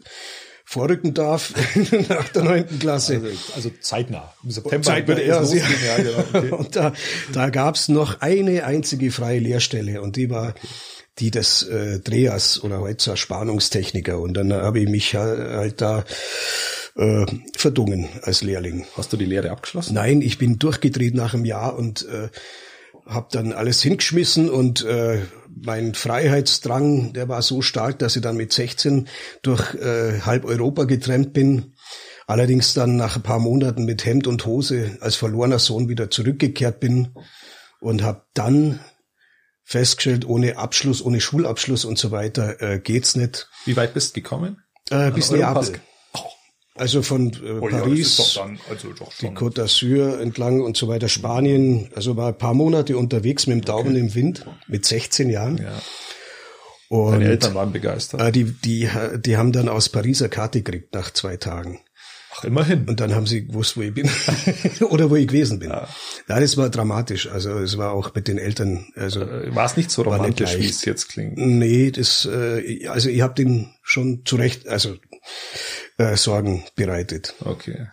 vorrücken 0.66 1.14
darf 1.14 1.54
nach 2.10 2.30
der 2.30 2.44
neunten 2.44 2.80
Klasse. 2.80 3.22
Also, 3.24 3.54
also 3.56 3.72
zeitnah. 3.80 4.34
Im 4.44 4.52
September 4.52 4.86
Zeitnah, 4.86 5.22
ja, 5.22 5.44
ja, 5.44 5.98
genau. 5.98 6.20
Okay. 6.34 6.52
Und 6.58 6.76
da, 6.76 6.94
da 7.32 7.50
gab 7.50 7.76
es 7.76 7.88
noch 7.90 8.22
eine 8.22 8.66
einzige 8.66 9.12
freie 9.12 9.40
Lehrstelle 9.40 10.02
und 10.02 10.16
die 10.16 10.30
war 10.30 10.50
okay 10.50 10.68
die 11.20 11.32
des 11.32 11.64
äh, 11.64 12.00
Drehers 12.00 12.64
oder 12.64 12.80
heute 12.80 13.18
Spannungstechniker. 13.18 14.20
Und 14.20 14.36
dann 14.36 14.54
habe 14.54 14.80
ich 14.80 14.90
mich 14.90 15.16
halt, 15.16 15.40
halt 15.40 15.82
da 15.82 16.04
äh, 16.96 17.26
verdungen 17.56 18.10
als 18.22 18.42
Lehrling. 18.42 18.86
Hast 18.96 19.14
du 19.14 19.18
die 19.18 19.26
Lehre 19.26 19.52
abgeschlossen? 19.52 19.94
Nein, 19.94 20.22
ich 20.22 20.38
bin 20.38 20.60
durchgedreht 20.60 21.16
nach 21.16 21.34
einem 21.34 21.46
Jahr 21.46 21.78
und 21.78 22.08
äh, 22.08 22.30
habe 23.06 23.28
dann 23.32 23.54
alles 23.54 23.82
hingeschmissen 23.82 24.50
und 24.50 24.84
äh, 24.84 25.22
mein 25.64 25.94
Freiheitsdrang, 25.96 27.14
der 27.14 27.30
war 27.30 27.42
so 27.42 27.62
stark, 27.62 28.00
dass 28.00 28.16
ich 28.16 28.22
dann 28.22 28.38
mit 28.38 28.54
16 28.54 29.08
durch 29.42 29.74
äh, 29.76 30.22
halb 30.22 30.46
Europa 30.46 30.84
getrennt 30.84 31.34
bin. 31.34 31.74
Allerdings 32.28 32.74
dann 32.74 32.98
nach 32.98 33.16
ein 33.16 33.24
paar 33.24 33.40
Monaten 33.40 33.86
mit 33.86 34.06
Hemd 34.06 34.28
und 34.28 34.46
Hose 34.46 34.98
als 35.00 35.16
verlorener 35.16 35.60
Sohn 35.60 35.88
wieder 35.88 36.12
zurückgekehrt 36.12 36.80
bin 36.80 37.10
und 37.80 38.04
habe 38.04 38.24
dann 38.34 38.80
festgestellt, 39.68 40.26
ohne 40.26 40.58
Abschluss, 40.58 41.04
ohne 41.04 41.20
Schulabschluss 41.20 41.84
und 41.84 42.00
so 42.00 42.12
weiter 42.12 42.62
äh, 42.62 42.80
geht's 42.80 43.18
nicht. 43.18 43.50
Wie 43.66 43.76
weit 43.76 43.94
bist 43.94 44.16
du 44.16 44.22
gekommen? 44.22 44.64
Äh, 44.90 45.12
bis 45.12 45.30
Neapel. 45.30 45.82
Also 46.76 47.02
von 47.02 47.34
äh, 47.34 47.60
oh, 47.60 47.68
Paris, 47.68 48.36
ja, 48.36 48.44
dann, 48.44 48.60
also 48.70 48.94
die 49.20 49.28
Côte 49.30 49.62
d'Azur 49.62 50.20
entlang 50.22 50.62
und 50.62 50.78
so 50.78 50.88
weiter, 50.88 51.10
Spanien. 51.10 51.90
Also 51.96 52.16
war 52.16 52.30
ein 52.30 52.38
paar 52.38 52.54
Monate 52.54 52.98
unterwegs 52.98 53.46
mit 53.48 53.58
dem 53.58 53.66
Daumen 53.66 53.90
okay. 53.90 54.00
im 54.00 54.16
Wind, 54.16 54.46
mit 54.68 54.86
16 54.86 55.30
Jahren. 55.30 55.58
Ja. 55.58 55.82
Und 56.90 57.14
Deine 57.14 57.26
Eltern 57.26 57.54
waren 57.56 57.74
begeistert. 57.74 58.22
Äh, 58.22 58.32
die, 58.32 58.46
die, 58.46 58.90
die 59.18 59.38
haben 59.38 59.52
dann 59.52 59.68
aus 59.68 59.90
Pariser 59.90 60.30
Karte 60.30 60.62
gekriegt 60.62 60.94
nach 60.94 61.12
zwei 61.12 61.36
Tagen. 61.36 61.82
Ach, 62.38 62.44
immerhin. 62.44 62.86
Und 62.88 63.00
dann 63.00 63.16
haben 63.16 63.26
sie 63.26 63.48
gewusst, 63.48 63.78
wo 63.78 63.82
ich 63.82 63.94
bin. 63.94 64.10
Oder 64.90 65.10
wo 65.10 65.16
ich 65.16 65.28
gewesen 65.28 65.60
bin. 65.60 65.70
Ja. 65.70 65.88
ja. 66.28 66.40
das 66.40 66.58
war 66.58 66.70
dramatisch. 66.70 67.28
Also 67.30 67.58
es 67.60 67.78
war 67.78 67.92
auch 67.92 68.14
mit 68.14 68.28
den 68.28 68.38
Eltern. 68.38 68.88
Also 68.96 69.22
äh, 69.22 69.54
war 69.56 69.66
es 69.66 69.78
nicht 69.78 69.92
so 69.92 70.04
romantisch, 70.04 70.54
nicht 70.54 70.64
wie 70.64 70.70
es 70.70 70.86
jetzt 70.86 71.10
klingt? 71.10 71.38
Nee, 71.38 71.92
das, 71.92 72.28
äh, 72.32 72.88
also 72.88 73.10
ich 73.10 73.22
habe 73.22 73.34
den 73.34 73.70
schon 73.82 74.22
zurecht, 74.26 74.68
also 74.68 74.96
äh, 75.98 76.16
Sorgen 76.16 76.64
bereitet. 76.76 77.36
Okay. 77.40 77.88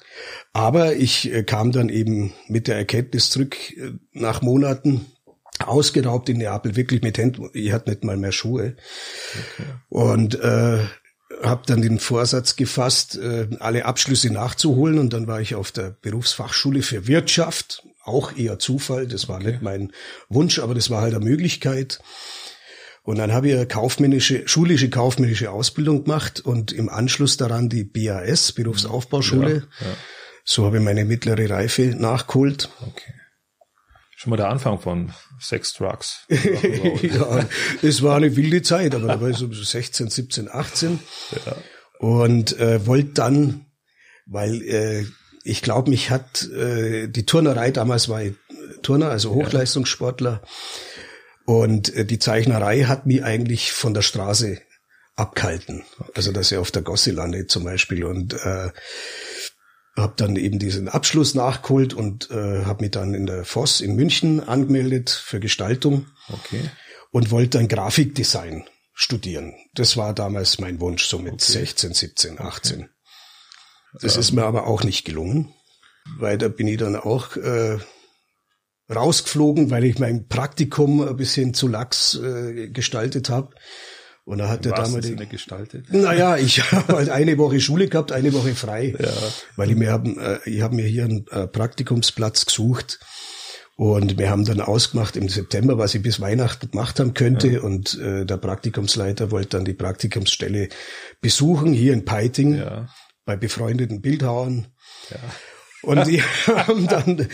Aber 0.53 0.95
ich 0.95 1.33
äh, 1.33 1.43
kam 1.43 1.73
dann 1.73 1.89
eben 1.89 2.33
mit 2.49 2.69
der 2.69 2.77
Erkenntnis 2.77 3.31
zurück 3.31 3.57
äh, 3.77 3.93
nach 4.13 4.43
Monaten 4.43 5.07
ausgeraubt 5.59 6.29
in 6.29 6.39
Neapel, 6.39 6.77
wirklich 6.77 7.03
mit 7.03 7.17
Händen. 7.17 7.49
Ich 7.53 7.73
hatte 7.73 7.91
nicht 7.91 8.05
mal 8.05 8.17
mehr 8.17 8.33
Schuhe. 8.33 8.77
Okay. 9.55 9.69
Und 9.89 10.35
äh, 10.41 10.81
habe 11.43 11.63
dann 11.67 11.83
den 11.83 11.99
Vorsatz 11.99 12.57
gefasst, 12.57 13.17
äh, 13.17 13.49
alle 13.61 13.85
Abschlüsse 13.85 14.31
nachzuholen 14.31 14.99
und 14.99 15.13
dann 15.13 15.27
war 15.27 15.41
ich 15.41 15.55
auf 15.55 15.73
der 15.73 15.97
Berufsfachschule 16.03 16.83
für 16.83 17.07
Wirtschaft, 17.07 17.83
auch 18.05 18.37
eher 18.37 18.59
Zufall, 18.59 19.07
das 19.07 19.29
war 19.29 19.37
okay. 19.37 19.53
nicht 19.53 19.63
mein 19.63 19.93
Wunsch, 20.29 20.59
aber 20.59 20.75
das 20.75 20.91
war 20.91 21.01
halt 21.01 21.15
eine 21.15 21.25
Möglichkeit. 21.25 22.01
Und 23.03 23.19
dann 23.19 23.33
habe 23.33 23.49
ich 23.49 23.55
eine 23.55 23.67
kaufmännische, 23.67 24.49
schulische 24.49 24.89
kaufmännische 24.89 25.51
Ausbildung 25.51 26.05
gemacht 26.05 26.41
und 26.41 26.73
im 26.73 26.89
Anschluss 26.89 27.37
daran 27.37 27.69
die 27.69 27.85
BAS, 27.85 28.53
Berufsaufbauschule. 28.53 29.67
Ja, 29.81 29.87
ja. 29.87 29.97
So 30.45 30.65
habe 30.65 30.79
ich 30.79 30.83
meine 30.83 31.05
mittlere 31.05 31.51
Reife 31.51 31.95
nachgeholt. 31.99 32.71
Okay. 32.81 33.13
Schon 34.25 34.31
mal 34.31 34.37
der 34.39 34.49
Anfang 34.49 34.81
von 34.81 35.13
Sex, 35.39 35.75
Drugs. 35.75 36.21
ja, 36.31 37.47
es 37.83 38.01
war 38.01 38.17
eine 38.17 38.35
wilde 38.37 38.63
Zeit, 38.63 38.95
aber 38.95 39.07
da 39.07 39.21
war 39.21 39.29
ich 39.29 39.37
so 39.37 39.53
16, 39.53 40.09
17, 40.09 40.49
18 40.51 40.99
ja. 41.45 41.57
und 41.99 42.59
äh, 42.59 42.87
wollte 42.87 43.11
dann, 43.13 43.67
weil 44.25 44.63
äh, 44.63 45.05
ich 45.43 45.61
glaube, 45.61 45.91
mich 45.91 46.09
hat 46.09 46.49
äh, 46.49 47.07
die 47.07 47.27
Turnerei 47.27 47.71
damals 47.71 48.09
war 48.09 48.23
ich 48.23 48.33
Turner, 48.81 49.11
also 49.11 49.35
Hochleistungssportler 49.35 50.41
und 51.45 51.95
äh, 51.95 52.07
die 52.07 52.19
Zeichnerei 52.19 52.85
hat 52.85 53.05
mich 53.05 53.23
eigentlich 53.23 53.73
von 53.73 53.93
der 53.93 54.01
Straße 54.01 54.59
abgehalten. 55.17 55.85
Okay. 55.99 56.13
Also 56.15 56.33
dass 56.33 56.51
ich 56.51 56.57
auf 56.57 56.71
der 56.71 56.81
Gosse 56.81 57.11
lande 57.11 57.47
zum 57.47 57.65
Beispiel 57.65 58.05
und 58.05 58.33
äh, 58.33 58.71
habe 59.97 60.15
dann 60.17 60.37
eben 60.37 60.59
diesen 60.59 60.89
Abschluss 60.89 61.35
nachgeholt 61.35 61.95
und 61.95 62.31
äh, 62.31 62.65
habe 62.65 62.85
mich 62.85 62.91
dann 62.91 63.15
in 63.15 63.27
der 63.27 63.45
Voss 63.45 63.81
in 63.81 63.95
München 63.95 64.41
angemeldet 64.41 65.11
für 65.11 65.41
Gestaltung. 65.41 66.07
Okay. 66.29 66.71
Und 67.13 67.31
wollte 67.31 67.59
dann 67.59 67.69
Grafikdesign 67.69 68.65
studieren. 68.93 69.55
Das 69.75 69.97
war 69.97 70.15
damals 70.15 70.59
mein 70.59 70.81
Wunsch, 70.81 71.05
so 71.05 71.19
mit 71.19 71.35
okay. 71.35 71.53
16, 71.53 71.95
17, 71.95 72.41
18. 72.41 72.81
Okay. 72.81 72.89
Das 74.01 74.17
ist 74.17 74.33
mir 74.33 74.45
aber 74.45 74.67
auch 74.67 74.83
nicht 74.83 75.05
gelungen, 75.05 75.55
weil 76.19 76.39
da 76.39 76.49
bin 76.49 76.67
ich 76.67 76.79
dann 76.79 76.97
auch 76.97 77.37
äh, 77.37 77.79
rausgeflogen, 78.93 79.71
weil 79.71 79.85
ich 79.85 79.99
mein 79.99 80.27
Praktikum 80.27 81.01
ein 81.01 81.17
bisschen 81.17 81.55
zu 81.55 81.69
lax 81.69 82.17
äh, 82.17 82.69
gestaltet 82.71 83.29
habe. 83.29 83.55
Und 84.25 84.39
da 84.39 84.49
hat 84.49 84.65
der 84.65 84.73
damalige 84.73 85.27
gestaltet. 85.27 85.93
Naja, 85.93 86.37
ich 86.39 86.73
habe 86.73 86.95
halt 86.95 87.11
eine 87.11 87.37
Woche 87.37 87.61
Schule 87.61 87.89
gehabt, 87.89 88.11
eine 88.11 88.33
Woche 88.33 88.55
frei, 88.55 88.95
ja. 88.99 89.13
weil 89.57 89.71
ich 89.71 89.77
mir 89.77 89.91
haben, 89.93 90.19
äh, 90.19 90.39
ich 90.47 90.63
habe 90.63 90.75
mir 90.75 90.87
hier 90.87 91.05
einen 91.05 91.27
äh, 91.31 91.47
Praktikumsplatz 91.47 92.47
gesucht 92.47 93.01
und 93.77 94.17
wir 94.19 94.31
haben 94.31 94.45
dann 94.45 94.61
ausgemacht 94.61 95.17
im 95.17 95.29
September, 95.29 95.77
was 95.77 95.95
ich 95.95 96.03
bis 96.03 96.21
Weihnachten 96.21 96.71
gemacht 96.71 97.01
haben 97.01 97.13
könnte 97.13 97.49
ja. 97.49 97.61
und 97.61 97.99
äh, 97.99 98.25
der 98.25 98.39
Praktikumsleiter 98.39 99.31
wollte 99.31 99.59
dann 99.59 99.67
die 99.67 99.75
Praktikumsstelle 99.75 100.69
besuchen 101.21 101.75
hier 101.75 101.93
in 101.93 102.07
Peiting 102.07 102.57
ja. 102.57 102.89
bei 103.27 103.37
befreundeten 103.37 104.01
Bildhauern. 104.01 104.69
Ja. 105.11 105.19
Und 105.85 106.07
die 106.07 106.23
haben 106.47 106.87
dann 106.87 107.21
äh, 107.21 107.27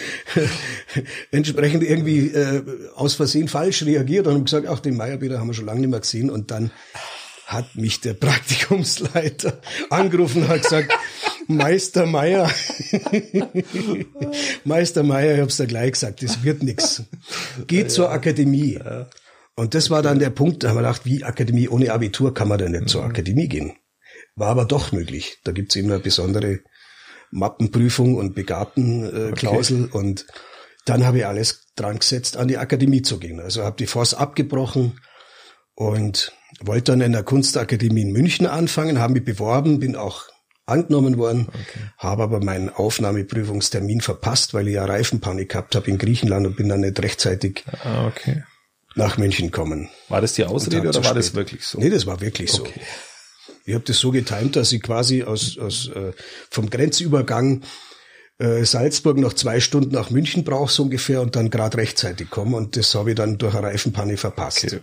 entsprechend 1.31 1.83
irgendwie 1.83 2.29
äh, 2.29 2.63
aus 2.95 3.15
Versehen 3.15 3.49
falsch 3.49 3.85
reagiert 3.85 4.27
und 4.27 4.35
haben 4.35 4.45
gesagt, 4.45 4.67
ach, 4.67 4.81
den 4.81 4.97
Meyerbilder 4.97 5.39
haben 5.39 5.49
wir 5.49 5.55
schon 5.55 5.67
lange 5.67 5.81
nicht 5.81 5.91
mehr 5.91 6.01
gesehen. 6.01 6.31
Und 6.31 6.51
dann 6.51 6.71
hat 7.47 7.75
mich 7.75 8.01
der 8.01 8.15
Praktikumsleiter 8.15 9.61
angerufen 9.91 10.43
und 10.43 10.49
hat 10.49 10.63
gesagt, 10.63 10.93
Meister 11.49 12.07
Meier, 12.07 12.49
Meister 14.65 15.03
Meier, 15.03 15.35
ich 15.35 15.41
hab's 15.41 15.57
da 15.57 15.65
gleich 15.67 15.93
gesagt, 15.93 16.23
das 16.23 16.45
wird 16.45 16.63
nix. 16.63 17.03
Geht 17.67 17.83
ja, 17.83 17.89
zur 17.89 18.11
Akademie. 18.11 18.75
Ja. 18.75 19.09
Und 19.57 19.75
das 19.75 19.91
war 19.91 20.03
dann 20.03 20.21
der 20.21 20.31
Punkt, 20.31 20.63
da 20.63 20.69
haben 20.69 20.77
wir 20.77 20.83
gedacht, 20.83 21.05
wie 21.05 21.25
Akademie, 21.25 21.69
ohne 21.69 21.93
Abitur 21.93 22.33
kann 22.33 22.49
man 22.49 22.59
denn 22.59 22.71
nicht 22.71 22.83
mhm. 22.83 22.89
zur 22.89 23.05
Akademie 23.05 23.49
gehen. 23.49 23.73
War 24.37 24.51
aber 24.51 24.65
doch 24.65 24.93
möglich. 24.93 25.39
Da 25.43 25.51
gibt's 25.51 25.75
immer 25.75 25.99
besondere 25.99 26.61
Mappenprüfung 27.31 28.17
und 28.17 28.35
Begabtenklausel 28.35 29.85
okay. 29.85 29.99
und 29.99 30.27
dann 30.85 31.05
habe 31.07 31.19
ich 31.19 31.27
alles 31.27 31.73
dran 31.77 31.99
gesetzt, 31.99 32.37
an 32.37 32.49
die 32.49 32.59
Akademie 32.59 33.03
zu 33.03 33.19
gehen. 33.19 33.41
Also 33.41 33.63
habe 33.63 33.77
die 33.77 33.87
Force 33.87 34.15
abgebrochen 34.15 35.01
und 35.75 36.33
wollte 36.61 36.93
dann 36.93 37.01
in 37.01 37.13
der 37.13 37.23
Kunstakademie 37.23 38.03
in 38.03 38.13
München 38.13 38.47
anfangen, 38.47 38.99
habe 38.99 39.15
mich 39.15 39.25
beworben, 39.25 39.79
bin 39.79 39.97
auch 39.97 40.25
angenommen 40.67 41.19
worden, 41.19 41.49
okay. 41.49 41.81
habe 41.99 42.23
aber 42.23 42.43
meinen 42.43 42.71
Aufnahmeprüfungstermin 42.71 44.01
verpasst, 44.01 44.55
weil 44.55 44.69
ich 44.69 44.75
ja 44.75 44.85
Reifenpanik 44.85 45.51
gehabt 45.51 45.75
habe 45.75 45.91
in 45.91 45.99
Griechenland 45.99 46.47
und 46.47 46.57
bin 46.57 46.69
dann 46.69 46.81
nicht 46.81 47.01
rechtzeitig 47.03 47.65
ah, 47.85 48.07
okay. 48.07 48.45
nach 48.95 49.19
München 49.19 49.47
gekommen. 49.47 49.89
War 50.09 50.21
das 50.21 50.35
die 50.35 50.45
Ausrede 50.45 50.89
oder 50.89 51.05
war 51.05 51.15
das 51.15 51.35
wirklich 51.35 51.65
so? 51.65 51.79
Nee, 51.81 51.91
das 51.91 52.07
war 52.07 52.21
wirklich 52.21 52.53
okay. 52.59 52.73
so. 52.75 52.81
Ich 53.71 53.75
habe 53.75 53.85
das 53.85 53.99
so 53.99 54.11
getimt, 54.11 54.57
dass 54.57 54.73
ich 54.73 54.83
quasi 54.83 55.23
aus, 55.23 55.59
aus 55.59 55.89
äh, 55.89 56.13
vom 56.51 56.71
Grenzübergang 56.71 57.63
äh, 58.39 58.65
Salzburg 58.65 59.17
noch 59.19 59.35
zwei 59.35 59.61
Stunden 59.61 59.95
nach 59.95 60.11
München 60.11 60.45
brauche 60.45 60.73
so 60.73 60.85
ungefähr 60.85 61.21
und 61.21 61.37
dann 61.37 61.51
gerade 61.51 61.79
rechtzeitig 61.79 62.31
komme 62.31 62.57
und 62.57 62.77
das 62.77 62.95
habe 62.95 63.11
ich 63.11 63.17
dann 63.17 63.39
durch 63.39 63.55
eine 63.55 63.67
Reifenpanne 63.69 64.17
verpasst. 64.17 64.65
Okay. 64.65 64.81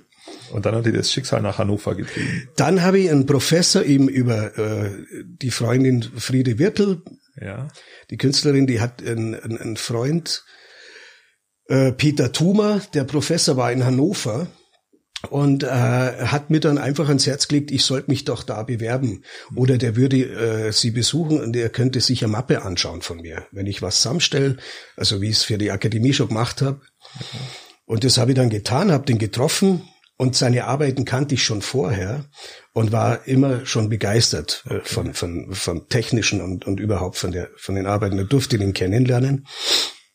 Und 0.51 0.65
dann 0.65 0.75
hat 0.75 0.85
die 0.85 0.91
das 0.91 1.11
Schicksal 1.11 1.41
nach 1.41 1.57
Hannover 1.57 1.95
getrieben. 1.95 2.49
Dann 2.55 2.81
habe 2.81 2.99
ich 2.99 3.09
einen 3.09 3.25
Professor 3.25 3.83
eben 3.83 4.07
über 4.07 4.57
äh, 4.57 4.91
die 5.23 5.51
Freundin 5.51 6.03
Friede 6.03 6.59
Wirtel, 6.59 7.01
ja. 7.39 7.67
die 8.09 8.17
Künstlerin, 8.17 8.67
die 8.67 8.79
hat 8.79 9.01
einen, 9.05 9.35
einen 9.35 9.77
Freund, 9.77 10.45
äh, 11.67 11.91
Peter 11.91 12.31
Thumer, 12.31 12.81
der 12.93 13.03
Professor 13.03 13.57
war 13.57 13.71
in 13.71 13.85
Hannover 13.85 14.47
und 15.29 15.63
äh, 15.63 15.67
hat 15.67 16.49
mir 16.49 16.59
dann 16.59 16.77
einfach 16.77 17.07
ans 17.07 17.25
Herz 17.25 17.47
gelegt, 17.47 17.71
ich 17.71 17.83
sollte 17.83 18.09
mich 18.09 18.23
doch 18.23 18.43
da 18.43 18.63
bewerben. 18.63 19.23
Oder 19.55 19.77
der 19.77 19.95
würde 19.95 20.17
äh, 20.17 20.71
sie 20.71 20.91
besuchen 20.91 21.41
und 21.41 21.55
er 21.55 21.69
könnte 21.69 22.01
sich 22.01 22.23
eine 22.23 22.31
Mappe 22.31 22.61
anschauen 22.61 23.01
von 23.01 23.21
mir, 23.21 23.47
wenn 23.51 23.65
ich 23.65 23.81
was 23.81 23.97
zusammenstelle, 23.97 24.57
also 24.95 25.21
wie 25.21 25.29
ich 25.29 25.37
es 25.37 25.43
für 25.43 25.57
die 25.57 25.71
Akademie 25.71 26.13
schon 26.13 26.27
gemacht 26.27 26.61
habe. 26.61 26.81
Und 27.85 28.03
das 28.03 28.17
habe 28.17 28.31
ich 28.31 28.35
dann 28.35 28.49
getan, 28.49 28.91
habe 28.91 29.05
den 29.05 29.17
getroffen 29.17 29.81
und 30.17 30.35
seine 30.35 30.65
Arbeiten 30.65 31.05
kannte 31.05 31.35
ich 31.35 31.43
schon 31.43 31.61
vorher 31.61 32.25
und 32.73 32.91
war 32.91 33.27
immer 33.27 33.65
schon 33.65 33.89
begeistert 33.89 34.63
äh, 34.69 34.81
von, 34.83 35.13
von, 35.13 35.53
von 35.53 35.89
technischen 35.89 36.41
und, 36.41 36.65
und 36.65 36.79
überhaupt 36.79 37.17
von, 37.17 37.31
der, 37.31 37.49
von 37.57 37.75
den 37.75 37.87
Arbeiten. 37.87 38.17
Da 38.17 38.23
durfte 38.23 38.57
ihn 38.57 38.73
kennenlernen. 38.73 39.47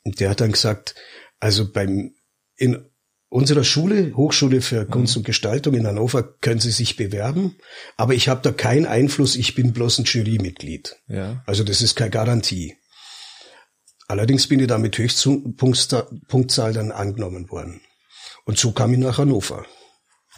Und 0.04 0.20
der 0.20 0.30
hat 0.30 0.40
dann 0.40 0.52
gesagt, 0.52 0.94
also 1.40 1.70
beim, 1.72 2.14
in 2.56 2.84
unserer 3.32 3.64
Schule, 3.64 4.14
Hochschule 4.14 4.60
für 4.60 4.84
Kunst 4.84 5.16
und 5.16 5.24
Gestaltung 5.24 5.74
in 5.74 5.86
Hannover, 5.86 6.22
können 6.22 6.60
Sie 6.60 6.70
sich 6.70 6.96
bewerben. 6.96 7.56
Aber 7.96 8.12
ich 8.12 8.28
habe 8.28 8.42
da 8.42 8.52
keinen 8.52 8.84
Einfluss, 8.84 9.36
ich 9.36 9.54
bin 9.54 9.72
bloß 9.72 10.00
ein 10.00 10.04
Jurymitglied. 10.04 10.96
Ja. 11.08 11.42
Also 11.46 11.64
das 11.64 11.80
ist 11.80 11.96
keine 11.96 12.10
Garantie. 12.10 12.76
Allerdings 14.06 14.46
bin 14.46 14.60
ich 14.60 14.66
da 14.66 14.76
mit 14.76 14.98
Höchstpunktzahl 14.98 16.74
dann 16.74 16.92
angenommen 16.92 17.50
worden. 17.50 17.80
Und 18.44 18.58
so 18.58 18.72
kam 18.72 18.92
ich 18.92 18.98
nach 18.98 19.16
Hannover. 19.16 19.64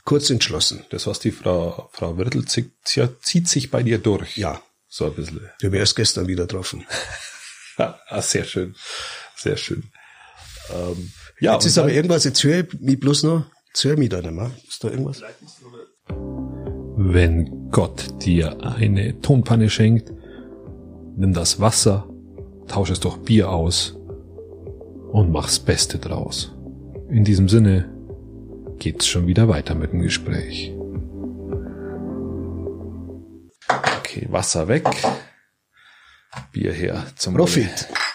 Kurz 0.04 0.30
entschlossen. 0.30 0.84
Das 0.90 1.08
heißt, 1.08 1.24
die 1.24 1.32
Frau, 1.32 1.90
Frau 1.92 2.16
Wirtel 2.16 2.44
zieht, 2.44 2.70
zieht 2.84 3.48
sich 3.48 3.72
bei 3.72 3.82
dir 3.82 3.98
durch. 3.98 4.36
Ja. 4.36 4.62
So 4.88 5.06
ein 5.06 5.14
bisschen. 5.14 5.50
Du 5.60 5.72
wärst 5.72 5.96
gestern 5.96 6.28
wieder 6.28 6.44
getroffen. 6.44 6.86
ah, 7.76 8.22
sehr 8.22 8.44
schön. 8.44 8.76
Sehr 9.34 9.56
schön. 9.56 9.90
Ähm, 10.70 11.12
ja, 11.40 11.54
jetzt 11.54 11.66
ist 11.66 11.78
aber 11.78 11.92
irgendwas, 11.92 12.24
jetzt 12.24 12.42
höre 12.44 12.60
ich 12.60 12.80
mich 12.80 13.00
bloß 13.00 13.24
noch, 13.24 13.44
jetzt 13.68 13.84
höre 13.84 13.92
ich 13.94 13.98
mich 13.98 14.08
da 14.08 14.20
nicht 14.20 14.32
mehr. 14.32 14.50
Ist 14.68 14.84
da 14.84 14.88
irgendwas? 14.88 15.22
Wenn 16.96 17.70
Gott 17.70 18.24
dir 18.24 18.62
eine 18.62 19.20
Tonpanne 19.20 19.68
schenkt, 19.68 20.12
nimm 21.16 21.32
das 21.32 21.60
Wasser, 21.60 22.08
tausch 22.68 22.90
es 22.90 23.00
durch 23.00 23.18
Bier 23.18 23.50
aus 23.50 23.96
und 25.12 25.30
mach's 25.32 25.58
Beste 25.58 25.98
draus. 25.98 26.52
In 27.10 27.24
diesem 27.24 27.48
Sinne 27.48 27.90
geht's 28.78 29.06
schon 29.06 29.26
wieder 29.26 29.48
weiter 29.48 29.74
mit 29.74 29.92
dem 29.92 30.00
Gespräch. 30.00 30.72
Okay, 33.98 34.26
Wasser 34.30 34.68
weg. 34.68 34.84
Bier 36.52 36.72
her 36.72 37.04
zum 37.16 37.34
Profit. 37.34 37.88
Wolle. 37.88 38.13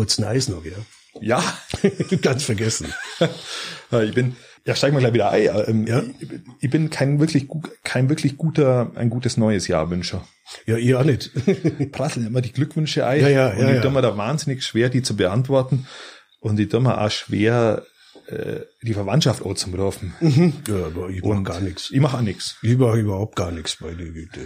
Kurz 0.00 0.16
nice 0.16 0.48
noch, 0.48 0.64
ja. 0.64 0.72
Ja, 1.20 1.44
Ganz 2.22 2.44
vergessen. 2.44 2.90
ich 4.02 4.14
bin, 4.14 4.34
ja, 4.64 4.74
steigen 4.74 4.96
wir 4.96 5.00
gleich 5.00 5.12
wieder 5.12 5.30
ein. 5.30 5.50
Ähm, 5.66 5.86
ja? 5.86 6.02
ich, 6.18 6.28
ich, 6.58 6.70
bin 6.70 6.88
kein 6.88 7.20
wirklich, 7.20 7.48
kein 7.84 8.08
wirklich 8.08 8.38
guter, 8.38 8.92
ein 8.94 9.10
gutes 9.10 9.36
neues 9.36 9.68
Jahr 9.68 9.90
Wünscher. 9.90 10.26
Ja, 10.64 10.78
ihr 10.78 10.98
auch 10.98 11.04
nicht. 11.04 11.32
Prasseln 11.92 12.26
immer 12.26 12.40
die 12.40 12.50
Glückwünsche 12.50 13.04
ein. 13.04 13.20
Ja, 13.20 13.28
ja, 13.28 13.48
und 13.50 13.58
ja, 13.58 13.68
ich 13.68 13.74
ja. 13.74 13.82
tue 13.82 13.90
mir 13.90 14.00
da 14.00 14.16
wahnsinnig 14.16 14.64
schwer, 14.64 14.88
die 14.88 15.02
zu 15.02 15.16
beantworten. 15.16 15.86
Und 16.38 16.58
ich 16.58 16.70
tue 16.70 16.80
mir 16.80 16.98
auch 16.98 17.10
schwer, 17.10 17.84
äh, 18.30 18.60
die 18.82 18.94
Verwandtschaft 18.94 19.42
auch 19.44 19.54
zum 19.54 19.74
rufen. 19.74 20.14
Mhm. 20.20 20.52
Ja, 20.68 20.86
aber 20.86 21.08
ich 21.10 21.22
mach 21.22 21.42
gar 21.42 21.60
nichts. 21.60 21.90
Ich 21.90 22.00
mache 22.00 22.18
auch 22.18 22.22
nichts. 22.22 22.56
Ich 22.62 22.76
mache 22.78 22.98
überhaupt 23.00 23.34
gar 23.36 23.50
nichts 23.50 23.76
bei 23.80 23.92
der 23.92 24.06
Güte. 24.06 24.40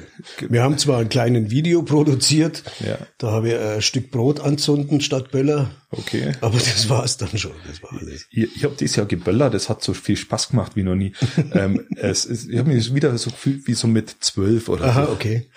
Wir 0.48 0.62
haben 0.62 0.78
zwar 0.78 1.00
ein 1.00 1.08
kleines 1.08 1.50
Video 1.50 1.82
produziert, 1.82 2.62
Ja. 2.80 2.98
da 3.18 3.30
habe 3.32 3.48
ich 3.50 3.56
ein 3.58 3.82
Stück 3.82 4.10
Brot 4.10 4.40
anzünden 4.40 5.00
statt 5.00 5.30
Böller, 5.30 5.70
Okay. 5.90 6.32
aber 6.40 6.58
das 6.58 6.88
war's 6.88 7.16
dann 7.18 7.36
schon. 7.36 7.52
Das 7.68 7.82
war 7.82 7.92
alles. 8.00 8.26
Ich, 8.30 8.56
ich 8.56 8.64
habe 8.64 8.74
dieses 8.74 8.96
Jahr 8.96 9.06
geböllert, 9.06 9.54
das 9.54 9.68
hat 9.68 9.82
so 9.82 9.92
viel 9.94 10.16
Spaß 10.16 10.48
gemacht 10.48 10.72
wie 10.76 10.82
noch 10.82 10.94
nie. 10.96 11.12
ähm, 11.52 11.86
es 11.96 12.24
ist, 12.24 12.48
ich 12.48 12.58
habe 12.58 12.70
mich 12.72 12.94
wieder 12.94 13.16
so 13.18 13.30
gefühlt 13.30 13.66
wie 13.66 13.74
so 13.74 13.86
mit 13.86 14.16
zwölf 14.20 14.68
oder 14.68 14.86
Aha, 14.86 15.06
so. 15.06 15.12
okay. 15.12 15.48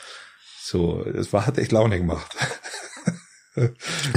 So, 0.62 1.02
es 1.06 1.32
war, 1.32 1.46
hat 1.48 1.58
echt 1.58 1.72
Laune 1.72 1.98
gemacht. 1.98 2.36
Ich 3.56 3.64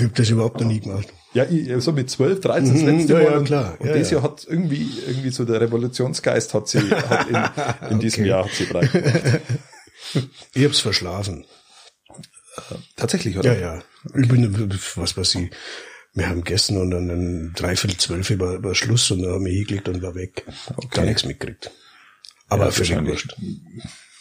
habe 0.05 0.11
das 0.15 0.29
überhaupt 0.29 0.61
noch 0.61 0.67
nie 0.67 0.81
gemacht. 0.81 1.09
Ja, 1.33 1.45
ich, 1.45 1.69
so 1.83 1.93
mit 1.93 2.11
12, 2.11 2.41
13, 2.41 2.73
das 2.73 2.83
Mhm, 2.83 2.89
letzte 2.99 3.13
ja, 3.13 3.19
Mal. 3.21 3.25
ja, 3.31 3.39
und, 3.39 3.45
klar. 3.45 3.77
Und 3.79 3.87
Ja, 3.87 3.93
dieses 3.95 4.11
ja. 4.11 4.17
Jahr 4.19 4.25
hat 4.25 4.45
irgendwie, 4.49 4.91
irgendwie 5.07 5.31
so 5.31 5.45
der 5.45 5.61
Revolutionsgeist 5.61 6.55
hat 6.55 6.67
sie, 6.69 6.81
hat 6.91 7.29
in, 7.29 7.89
in 7.91 8.01
diesem 8.01 8.23
Okay. 8.23 8.29
Jahr 8.31 8.45
hat 8.45 8.53
sie 8.53 8.65
breit 8.65 8.93
gemacht. 8.93 9.41
Ich 10.55 10.65
hab's 10.65 10.81
verschlafen. 10.81 11.45
Tatsächlich, 12.97 13.39
oder? 13.39 13.55
Ja, 13.55 13.75
ja. 13.77 13.83
Ich 14.21 14.27
bin, 14.29 14.71
was 14.97 15.17
weiß 15.17 15.37
ich. 15.37 15.51
Wir 16.15 16.29
haben 16.29 16.43
gegessen 16.43 16.79
und 16.79 16.91
dann 16.91 17.09
ein 17.11 17.53
Dreiviertel 17.55 17.97
zwölf 17.99 18.31
war, 18.41 18.61
war 18.65 18.75
Schluss 18.75 19.09
und 19.13 19.23
dann 19.23 19.33
haben 19.35 19.45
wir 19.45 19.53
hingelegt 19.53 19.89
und 19.89 20.03
war 20.03 20.17
weg. 20.17 20.45
Gar 20.91 21.05
nichts 21.05 21.25
mitgekriegt. 21.25 21.71
Aber 22.49 22.65
Ja, 22.65 22.71
völlig 22.73 22.91
wahrscheinlich. 22.91 23.13
wurscht. 23.13 23.37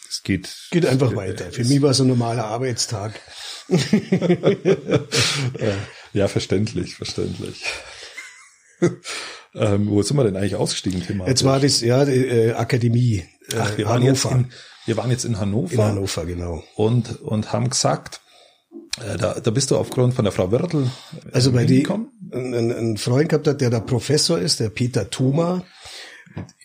Es 0.10 0.22
geht. 0.22 0.50
Geht 0.70 0.86
einfach 0.86 1.16
weiter. 1.16 1.52
Für 1.52 1.64
mich 1.64 1.82
war 1.82 1.90
es 1.92 2.02
ein 2.02 2.08
normaler 2.08 2.46
Arbeitstag. 2.46 3.20
Ja, 5.60 5.76
verständlich, 6.28 6.96
verständlich. 6.96 7.64
ähm, 9.56 9.90
wo 9.90 10.02
sind 10.02 10.18
wir 10.18 10.24
denn 10.24 10.36
eigentlich 10.36 10.56
ausgestiegen, 10.56 11.06
Thema? 11.06 11.28
Jetzt 11.28 11.44
war 11.44 11.60
das, 11.60 11.82
ja, 11.82 12.06
die, 12.06 12.12
äh, 12.12 12.54
Akademie. 12.54 13.26
Äh, 13.52 13.56
Ach, 13.58 13.78
wir 13.78 13.86
waren 13.86 14.04
jetzt 14.04 14.26
Hannover. 14.26 14.46
in, 14.46 14.52
wir 14.86 14.98
waren 14.98 15.12
jetzt 15.12 15.26
in 15.26 15.40
Hannover. 15.40 15.74
in 15.74 15.82
Hannover, 15.82 16.26
genau. 16.26 16.64
und, 16.76 17.22
und 17.22 17.54
haben 17.54 17.70
gesagt, 17.70 18.22
äh, 19.04 19.18
da, 19.18 19.40
da 19.40 19.52
bist 19.52 19.72
du 19.72 19.78
aufgrund 19.78 20.14
von 20.14 20.26
der 20.26 20.32
Frau 20.32 20.52
Wirtel 20.52 20.84
äh, 21.26 21.32
Also 21.32 21.52
bei 21.52 21.66
die, 21.66 21.88
ein, 22.32 22.72
ein 22.72 22.98
Freund 22.98 23.30
gehabt 23.30 23.48
hat, 23.48 23.62
der 23.62 23.70
da 23.70 23.80
Professor 23.80 24.40
ist, 24.40 24.60
der 24.60 24.70
Peter 24.70 25.10
Thoma, 25.10 25.64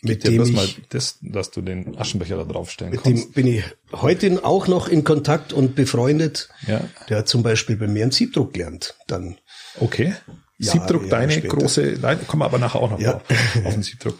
mit 0.03 0.25
dem 0.25 0.35
bloß 0.37 0.49
ich, 0.51 0.55
mal 0.55 0.69
das, 0.91 1.19
dass 1.23 1.51
du 1.51 1.61
den 1.63 1.97
Aschenbecher 1.99 2.37
da 2.37 2.45
draufstellen 2.45 2.93
mit 2.93 3.03
kannst. 3.03 3.25
dem 3.29 3.33
bin 3.33 3.47
ich 3.47 3.65
heute 3.93 4.45
auch 4.45 4.69
noch 4.69 4.89
in 4.89 5.05
Kontakt 5.05 5.53
und 5.53 5.75
befreundet. 5.75 6.49
Ja. 6.67 6.83
Der 7.09 7.19
hat 7.19 7.29
zum 7.29 7.43
Beispiel 7.43 7.77
bei 7.77 7.87
mir 7.89 8.03
einen 8.03 8.13
Siebdruck 8.13 8.53
gelernt, 8.53 8.95
dann. 9.07 9.39
Okay. 9.81 10.15
Jahre, 10.59 10.79
Siebdruck, 10.79 11.03
Jahre 11.03 11.11
deine 11.11 11.33
später. 11.33 11.49
große, 11.57 11.99
nein, 12.01 12.27
kommen 12.27 12.43
wir 12.43 12.47
aber 12.47 12.59
nachher 12.59 12.81
auch 12.81 12.91
noch 12.91 13.01
Ja. 13.01 13.15
drauf, 13.15 13.25
auf 13.65 13.75
den 13.75 13.83
Siebdruck. 13.83 14.19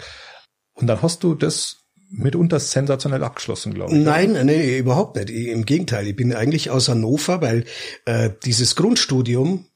Und 0.75 0.87
dann 0.89 1.01
hast 1.03 1.23
du 1.23 1.35
das 1.35 1.77
mitunter 2.11 2.59
sensationell 2.61 3.23
abgeschlossen, 3.23 3.75
glaube 3.75 3.93
ich. 3.95 4.03
Nein, 4.03 4.33
nein, 4.33 4.47
nee, 4.47 4.79
überhaupt 4.79 5.17
nicht. 5.17 5.31
Ich- 5.31 5.49
Im 5.49 5.65
Gegenteil, 5.65 6.07
ich 6.09 6.17
bin 6.17 6.33
eigentlich 6.35 6.71
aus 6.71 6.89
Hannover, 6.89 7.41
weil 7.41 7.65
äh, 8.07 8.31
dieses 8.45 8.75
Grundstudium, 8.77 9.67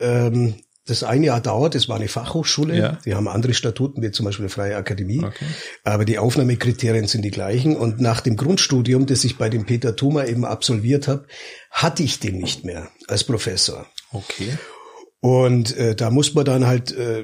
ähm, 0.00 0.54
das 0.90 1.02
ein 1.04 1.22
Jahr 1.22 1.40
dauert, 1.40 1.74
das 1.74 1.88
war 1.88 1.96
eine 1.96 2.08
Fachhochschule, 2.08 2.76
Ja. 2.76 2.98
die 3.04 3.14
haben 3.14 3.28
andere 3.28 3.54
Statuten, 3.54 4.02
wie 4.02 4.10
zum 4.10 4.26
Beispiel 4.26 4.44
eine 4.44 4.50
Freie 4.50 4.76
Akademie, 4.76 5.24
Okay. 5.24 5.46
aber 5.84 6.04
die 6.04 6.18
Aufnahmekriterien 6.18 7.06
sind 7.06 7.22
die 7.22 7.30
gleichen. 7.30 7.76
Und 7.76 8.00
nach 8.00 8.20
dem 8.20 8.36
Grundstudium, 8.36 9.06
das 9.06 9.24
ich 9.24 9.38
bei 9.38 9.48
dem 9.48 9.64
Peter 9.66 9.96
Thoma 9.96 10.24
eben 10.26 10.44
absolviert 10.44 11.08
habe, 11.08 11.26
hatte 11.70 12.02
ich 12.02 12.18
den 12.20 12.38
nicht 12.38 12.64
mehr 12.64 12.88
als 13.08 13.24
Professor. 13.24 13.86
Okay. 14.12 14.58
Und 15.20 15.76
äh, 15.76 15.94
da 15.94 16.10
muss 16.10 16.34
man 16.34 16.44
dann 16.44 16.66
halt 16.66 16.92
äh, 16.92 17.20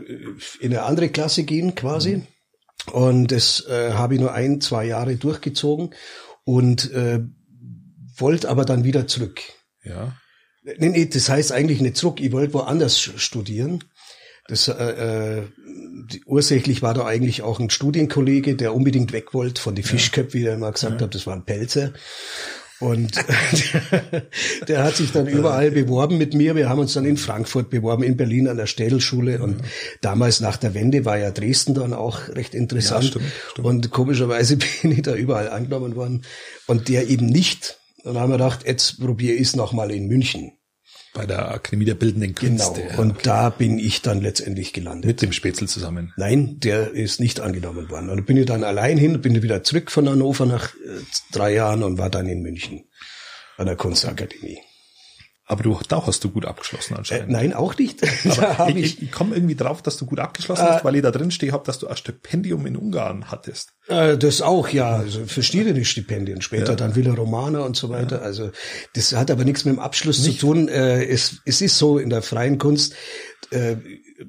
in 0.61 0.72
eine 0.72 0.83
andere 0.83 1.09
Klasse 1.09 1.44
gehen 1.44 1.74
quasi. 1.74 2.22
Und 2.92 3.33
das 3.33 3.64
äh, 3.68 3.92
habe 3.92 4.14
ich 4.14 4.20
nur 4.20 4.33
ein, 4.35 4.61
zwei 4.61 4.85
Jahre 4.85 5.16
durchgezogen 5.16 5.94
und 6.44 6.92
äh, 6.92 7.20
wollte 8.18 8.48
aber 8.48 8.64
dann 8.64 8.85
wieder 8.85 9.07
zurück. 9.07 9.40
Ja. 9.83 10.14
Nee, 10.79 10.88
nee, 10.88 11.07
das 11.07 11.29
heißt 11.29 11.52
eigentlich 11.52 11.81
nicht 11.81 11.96
zurück, 11.96 12.20
ich 12.20 12.33
wollte 12.33 12.55
woanders 12.55 12.98
studieren. 12.98 13.85
Das, 14.48 14.68
äh, 14.68 14.72
äh, 14.72 15.42
die, 16.11 16.22
ursächlich 16.24 16.83
war 16.83 16.94
da 16.94 17.05
eigentlich 17.05 17.42
auch 17.42 17.59
ein 17.59 17.70
Studienkollege, 17.70 18.55
der 18.55 18.74
unbedingt 18.74 19.12
weg 19.12 19.35
wollte 19.35 19.61
von 19.61 19.74
die 19.74 19.83
Fischköpfe, 19.83 20.35
wie 20.35 20.44
er 20.44 20.55
immer 20.55 20.72
gesagt 20.72 21.02
hat, 21.02 21.14
das 21.14 21.26
waren 21.26 21.44
Pelze. 21.44 21.94
Und 22.79 23.16
der, 23.16 24.22
der 24.68 24.85
hat 24.85 24.96
sich 24.96 25.12
dann 25.12 25.26
überall 25.26 25.70
beworben 25.70 26.18
mit 26.18 26.35
mir. 26.35 26.55
Wir 26.55 26.68
haben 26.68 26.79
uns 26.79 26.92
dann 26.92 27.05
in 27.05 27.16
Frankfurt 27.16 27.70
beworben, 27.70 28.02
in 28.02 28.16
Berlin 28.16 28.48
an 28.48 28.57
der 28.57 28.66
Städelschule. 28.66 29.42
Und 29.42 29.62
damals 30.00 30.40
nach 30.40 30.57
der 30.57 30.74
Wende 30.74 31.05
war 31.05 31.18
ja 31.18 31.31
Dresden 31.31 31.74
dann 31.74 31.92
auch 31.92 32.29
recht 32.29 32.55
interessant. 32.55 33.05
Ja, 33.05 33.11
stimmt, 33.11 33.33
stimmt. 33.50 33.66
Und 33.66 33.90
komischerweise 33.90 34.57
bin 34.83 34.92
ich 34.92 35.02
da 35.02 35.14
überall 35.14 35.48
angenommen 35.48 35.96
worden. 35.96 36.22
Und 36.66 36.88
der 36.88 37.09
eben 37.09 37.26
nicht. 37.26 37.79
Und 38.05 38.14
dann 38.14 38.22
haben 38.22 38.31
wir 38.31 38.38
gedacht, 38.38 38.66
jetzt 38.66 39.00
probiere 39.00 39.35
ich 39.35 39.48
es 39.48 39.57
nochmal 39.57 39.90
in 39.90 40.07
München. 40.07 40.52
Bei 41.16 41.26
der 41.26 41.50
Akademie 41.50 41.87
der 41.87 41.94
Bildenden 41.94 42.35
Genau. 42.35 42.70
Künste. 42.72 42.88
ja. 42.92 42.98
Und 42.98 43.26
da 43.26 43.48
bin 43.50 43.79
ich 43.79 44.02
dann 44.02 44.20
letztendlich 44.20 44.72
gelandet. 44.72 45.07
mit 45.07 45.22
dem 45.22 45.33
Spätzle 45.33 45.66
zusammen. 45.66 46.12
Nein, 46.16 46.61
der 46.61 46.92
ist 46.92 47.20
nicht 47.20 47.40
angenommen 47.40 47.88
worden. 47.90 48.11
Und 48.11 48.26
bin 48.26 48.37
ich 48.37 48.44
dann 48.46 48.64
allein 48.64 48.98
hin, 48.98 49.20
bin 49.22 49.42
wieder 49.42 49.62
zurück 49.64 49.90
von 49.90 50.09
Hannover 50.09 50.44
nach 50.46 50.74
äh, 50.74 50.79
drei 51.33 51.55
Jahren 51.55 51.83
und 51.83 51.96
war 51.98 52.11
dann 52.11 52.29
in 52.29 52.42
München 52.42 52.85
an 53.57 53.66
der 53.66 53.76
Kunstakademie. 53.76 54.59
Aber 55.48 55.62
du, 55.62 55.78
da 55.88 56.04
hast 56.04 56.24
du 56.24 56.30
gut 56.30 56.44
abgeschlossen 56.44 56.94
Äh, 56.94 56.98
anscheinend. 56.98 57.30
nein, 57.30 57.52
auch 57.54 57.78
nicht. 57.78 58.02
hab 58.38 58.68
ich, 58.70 58.76
ich, 58.76 59.02
ich, 59.02 59.12
komme 59.12 59.37
irgendwie 59.37 59.54
drauf, 59.54 59.80
dass 59.80 59.96
du 59.96 60.04
gut 60.04 60.18
abgeschlossen 60.18 60.64
hast, 60.64 60.85
weil 60.85 60.96
ich 60.96 61.02
da 61.02 61.12
drin 61.12 61.30
stehe 61.30 61.52
habe, 61.52 61.64
dass 61.64 61.78
du 61.78 61.87
ein 61.87 61.96
Stipendium 61.96 62.66
in 62.66 62.76
Ungarn 62.76 63.30
hattest. 63.30 63.72
äh, 63.87 64.18
das 64.18 64.42
auch, 64.42 64.68
ja, 64.68 64.96
also 64.96 65.24
verschiedene 65.24 65.85
Stipendien. 65.85 66.42
Später 66.42 66.74
dann 66.74 66.96
Villa 66.96 67.14
Romana 67.14 67.61
und 67.61 67.76
so 67.76 67.90
weiter. 67.90 68.22
Also 68.22 68.50
das 68.94 69.14
hat 69.14 69.30
aber 69.30 69.44
nichts 69.44 69.64
mit 69.64 69.76
dem 69.76 69.78
Abschluss 69.80 70.22
zu 70.22 70.32
tun. 70.32 70.68
Äh, 70.68 71.04
es, 71.04 71.37
es 71.44 71.61
ist 71.61 71.78
so, 71.78 71.98
in 71.98 72.11
der 72.11 72.22
freien 72.22 72.59
Kunst 72.59 72.94
äh, 73.50 73.76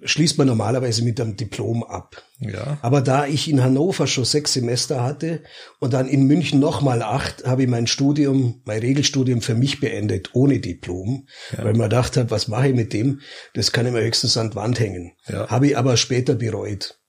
schließt 0.04 0.38
man 0.38 0.48
normalerweise 0.48 1.04
mit 1.04 1.20
einem 1.20 1.38
Diplom 1.38 1.84
ab. 1.84 2.24
Ja. 2.40 2.78
Aber 2.82 3.02
da 3.02 3.26
ich 3.26 3.50
in 3.50 3.64
Hannover 3.64 4.08
schon 4.08 4.26
sechs 4.26 4.54
Semester 4.54 5.04
hatte 5.04 5.44
und 5.80 5.94
dann 5.94 6.08
in 6.08 6.28
München 6.28 6.60
nochmal 6.60 7.02
acht, 7.02 7.46
habe 7.46 7.64
ich 7.64 7.70
mein 7.70 7.88
Studium, 7.88 8.62
mein 8.66 8.80
Regelstudium 8.80 9.42
für 9.42 9.56
mich 9.56 9.80
beendet, 9.80 10.32
ohne 10.34 10.60
Diplom, 10.60 11.28
weil 11.56 11.74
man 11.74 11.90
gedacht 11.90 12.18
hat, 12.18 12.32
was 12.32 12.48
mache 12.48 12.70
ich 12.70 12.76
mit 12.76 12.94
dem? 12.94 13.22
Das 13.54 13.72
kann 13.72 13.86
ich 13.86 13.94
mir 13.94 14.02
höchstens 14.02 14.38
an 14.38 14.52
die 14.52 14.56
Wand 14.56 14.80
hängen. 14.80 15.14
Ja. 15.28 15.48
Habe 15.48 15.68
ich 15.68 15.78
aber 15.78 15.98
später 15.98 16.36
bereut. 16.36 17.00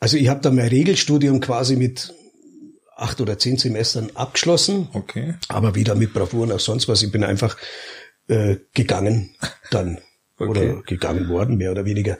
Also 0.00 0.16
ich 0.16 0.28
habe 0.28 0.40
dann 0.40 0.56
mein 0.56 0.68
Regelstudium 0.68 1.40
quasi 1.40 1.76
mit 1.76 2.14
acht 2.96 3.20
oder 3.20 3.38
zehn 3.38 3.56
Semestern 3.56 4.10
abgeschlossen, 4.14 4.88
Okay. 4.92 5.34
aber 5.48 5.74
wieder 5.74 5.94
mit 5.94 6.12
Bravour 6.12 6.46
nach 6.46 6.60
sonst 6.60 6.88
was. 6.88 7.02
Ich 7.02 7.12
bin 7.12 7.24
einfach 7.24 7.56
äh, 8.28 8.56
gegangen 8.74 9.34
dann 9.70 9.98
Okay. 10.42 10.70
oder 10.72 10.82
gegangen 10.82 11.28
worden, 11.28 11.56
mehr 11.56 11.70
oder 11.70 11.84
weniger. 11.84 12.18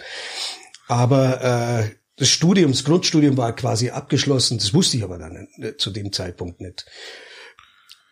Aber 0.89 1.43
äh, 1.85 1.91
das 2.17 2.29
Studium, 2.29 2.73
das 2.73 2.85
Grundstudium 2.85 3.37
war 3.37 3.55
quasi 3.55 3.91
abgeschlossen. 3.91 4.59
Das 4.59 4.75
wusste 4.75 4.97
ich 4.97 5.05
aber 5.05 5.19
dann 5.19 5.49
nicht, 5.57 5.81
zu 5.81 5.91
dem 5.91 6.13
Zeitpunkt 6.13 6.61
nicht. 6.61 6.87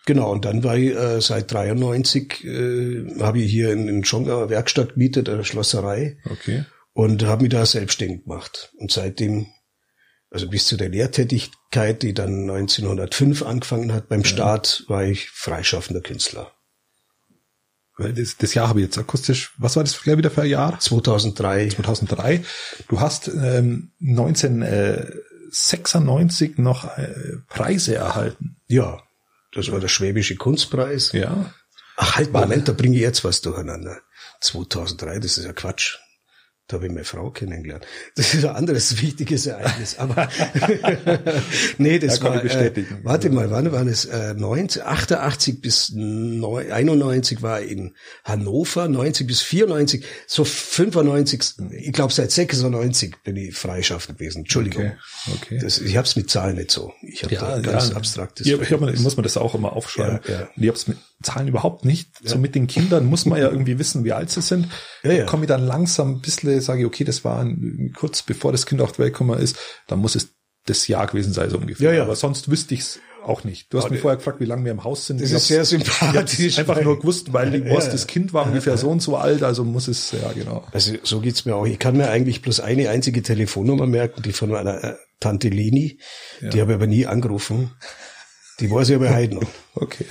Genau, 0.07 0.33
und 0.33 0.45
dann 0.45 0.65
war 0.65 0.77
ich 0.77 0.95
äh, 0.95 1.21
seit 1.21 1.53
93, 1.53 2.45
äh, 2.45 3.21
habe 3.21 3.41
ich 3.41 3.51
hier 3.51 3.71
in, 3.73 3.87
in 3.87 4.05
Schongauer 4.05 4.49
Werkstatt 4.49 4.95
gemietet, 4.95 5.29
eine 5.29 5.45
Schlosserei, 5.45 6.19
Okay. 6.25 6.65
und 6.93 7.25
habe 7.25 7.43
mich 7.43 7.53
da 7.53 7.65
selbstständig 7.67 8.25
gemacht. 8.25 8.73
Und 8.79 8.91
seitdem, 8.91 9.47
also 10.31 10.49
bis 10.49 10.67
zu 10.67 10.77
der 10.77 10.89
Lehrtätigkeit, 10.89 12.03
die 12.03 12.15
dann 12.15 12.49
1905 12.51 13.43
angefangen 13.43 13.93
hat 13.93 14.09
beim 14.09 14.25
Staat, 14.25 14.85
war 14.89 15.05
ich 15.05 15.29
freischaffender 15.31 16.01
Künstler. 16.01 16.51
Weil 18.01 18.15
Das, 18.15 18.37
das 18.39 18.55
Jahr 18.55 18.69
habe 18.69 18.81
ich 18.81 18.87
jetzt 18.87 18.99
akustisch, 18.99 19.53
was 19.59 19.77
war 19.77 19.85
das 19.85 20.01
gleich 20.01 20.17
wieder 20.17 20.31
für 20.31 20.41
ein 20.43 20.49
Jahr? 20.49 20.81
2003. 20.81 21.69
2003. 21.69 22.43
Du 22.89 23.01
hast 23.01 23.29
ähm, 23.29 23.93
1996 24.01 26.59
noch 26.59 26.97
äh, 26.97 27.37
Preise 27.49 27.95
erhalten. 27.95 28.57
Ja, 28.67 29.03
das 29.53 29.71
war 29.71 29.79
der 29.81 29.89
Schwäbische 29.89 30.37
Kunstpreis. 30.37 31.13
Ja. 31.13 31.53
Ach 31.97 32.17
halt, 32.17 32.33
Moment, 32.33 32.69
da 32.69 32.73
bringe 32.73 32.97
ich 32.97 33.03
jetzt 33.03 33.25
was 33.25 33.43
durcheinander. 33.43 33.99
2003, 34.41 35.19
das 35.19 35.37
ist 35.37 35.45
ja 35.45 35.53
Quatsch. 35.53 35.99
Da 36.71 36.77
habe 36.77 36.87
ich 36.87 36.93
meine 36.93 37.05
Frau 37.05 37.31
kennengelernt. 37.31 37.85
Das 38.15 38.33
ist 38.33 38.45
ein 38.45 38.55
anderes 38.55 39.03
wichtiges 39.03 39.47
Ereignis. 39.47 39.99
Aber 39.99 40.29
nee, 41.79 41.99
das 41.99 42.23
war. 42.23 42.45
Äh, 42.45 42.85
warte 43.03 43.29
mal, 43.29 43.51
wann 43.51 43.73
waren 43.73 43.89
es? 43.89 44.05
Äh, 44.05 44.35
90, 44.35 44.85
88 44.85 45.61
bis 45.61 45.91
9, 45.93 46.71
91 46.71 47.43
war 47.43 47.61
in 47.61 47.97
Hannover, 48.23 48.87
90 48.87 49.27
bis 49.27 49.41
94, 49.41 50.05
so 50.29 50.45
95. 50.45 51.43
Ich 51.73 51.93
glaube 51.93 52.13
seit 52.13 52.31
96 52.31 53.17
bin 53.25 53.35
ich 53.35 53.57
freischaffend 53.57 54.19
gewesen. 54.19 54.43
Entschuldigung. 54.43 54.93
Okay. 55.27 55.57
okay. 55.57 55.59
Das, 55.61 55.81
ich 55.81 55.97
habe 55.97 56.07
es 56.07 56.15
mit 56.15 56.31
Zahlen 56.31 56.55
nicht 56.55 56.71
so. 56.71 56.93
Ich 57.03 57.25
habe 57.25 57.35
ja, 57.35 57.59
ganz 57.59 57.89
ja, 57.89 57.97
abstraktes. 57.97 58.47
Ja, 58.47 58.59
hier 58.63 58.79
muss 58.79 59.17
man 59.17 59.25
das 59.25 59.37
auch 59.37 59.57
immer 59.57 59.73
aufschreiben. 59.73 60.21
Ja, 60.29 60.33
ja. 60.33 60.49
Ich 60.55 60.69
habe 60.69 60.79
es 60.79 60.87
mit 60.87 60.99
Zahlen 61.23 61.49
überhaupt 61.49 61.85
nicht. 61.85 62.11
Ja. 62.23 62.31
So 62.31 62.39
mit 62.39 62.55
den 62.55 62.67
Kindern 62.67 63.07
muss 63.07 63.27
man 63.27 63.39
ja 63.39 63.51
irgendwie 63.51 63.79
wissen, 63.79 64.05
wie 64.05 64.13
alt 64.13 64.31
sie 64.31 64.41
sind. 64.41 64.69
Ja, 65.03 65.13
ja. 65.13 65.27
Komme 65.27 65.45
ich 65.45 65.49
dann 65.49 65.67
langsam 65.67 66.13
ein 66.13 66.21
bisschen, 66.21 66.61
sage 66.61 66.81
ich, 66.81 66.87
okay, 66.87 67.05
das 67.05 67.25
war 67.25 67.41
ein, 67.41 67.93
kurz 67.97 68.23
bevor 68.23 68.53
das 68.53 68.67
Kind 68.67 68.81
auf 68.81 68.93
die 68.93 69.01
Welt 69.01 69.13
gekommen 69.13 69.39
ist, 69.39 69.57
dann 69.87 69.99
muss 69.99 70.15
es 70.15 70.35
das 70.67 70.89
Jahr 70.89 71.07
gewesen 71.07 71.33
sein, 71.33 71.51
so 71.51 71.59
ungefähr. 71.59 71.91
Ja, 71.91 71.99
ja. 71.99 72.03
Aber 72.05 72.17
sonst 72.17 72.51
wüsste 72.51 72.75
ich 72.75 72.81
es 72.81 73.01
auch 73.25 73.45
nicht. 73.45 73.73
Du 73.73 73.79
hast 73.79 73.85
Aber 73.85 73.93
mich 73.93 74.01
vorher 74.01 74.17
gefragt, 74.17 74.41
wie 74.41 74.47
lange 74.47 74.65
wir 74.65 74.73
im 74.73 74.85
Haus 74.85 75.07
sind. 75.07 75.21
Das 75.21 75.31
ist 75.31 75.47
sehr 75.47 75.65
sympathisch. 75.65 76.59
Einfach 76.59 76.81
nur 76.83 76.99
gewusst, 76.99 77.33
weil 77.33 77.55
ja, 77.55 77.75
ja. 77.75 77.75
das 77.75 78.07
Kind 78.07 78.33
war 78.33 78.47
ungefähr 78.47 78.77
so 78.77 78.89
und 78.89 79.03
so 79.03 79.17
alt, 79.17 79.43
also 79.43 79.65
muss 79.65 79.89
es, 79.89 80.13
ja 80.13 80.33
genau. 80.33 80.65
Also 80.73 80.95
so 81.03 81.21
geht's 81.21 81.45
mir 81.45 81.55
auch. 81.55 81.67
Ich 81.67 81.79
kann 81.79 81.97
mir 81.97 82.09
eigentlich 82.09 82.43
bloß 82.43 82.61
eine 82.61 82.89
einzige 82.89 83.23
Telefonnummer 83.23 83.87
merken, 83.87 84.23
die 84.23 84.33
von 84.33 84.51
meiner 84.51 84.83
äh, 84.83 84.95
Tante 85.19 85.49
Leni. 85.49 85.99
Die 86.41 86.61
habe 86.61 86.73
ich 86.73 86.77
aber 86.77 86.87
nie 86.87 87.07
angerufen. 87.07 87.73
Die 88.61 88.71
weiß 88.71 88.91
ich 88.91 88.97
aber 88.97 89.15
heute 89.15 89.35
noch. 89.35 89.43
Okay. 89.75 90.05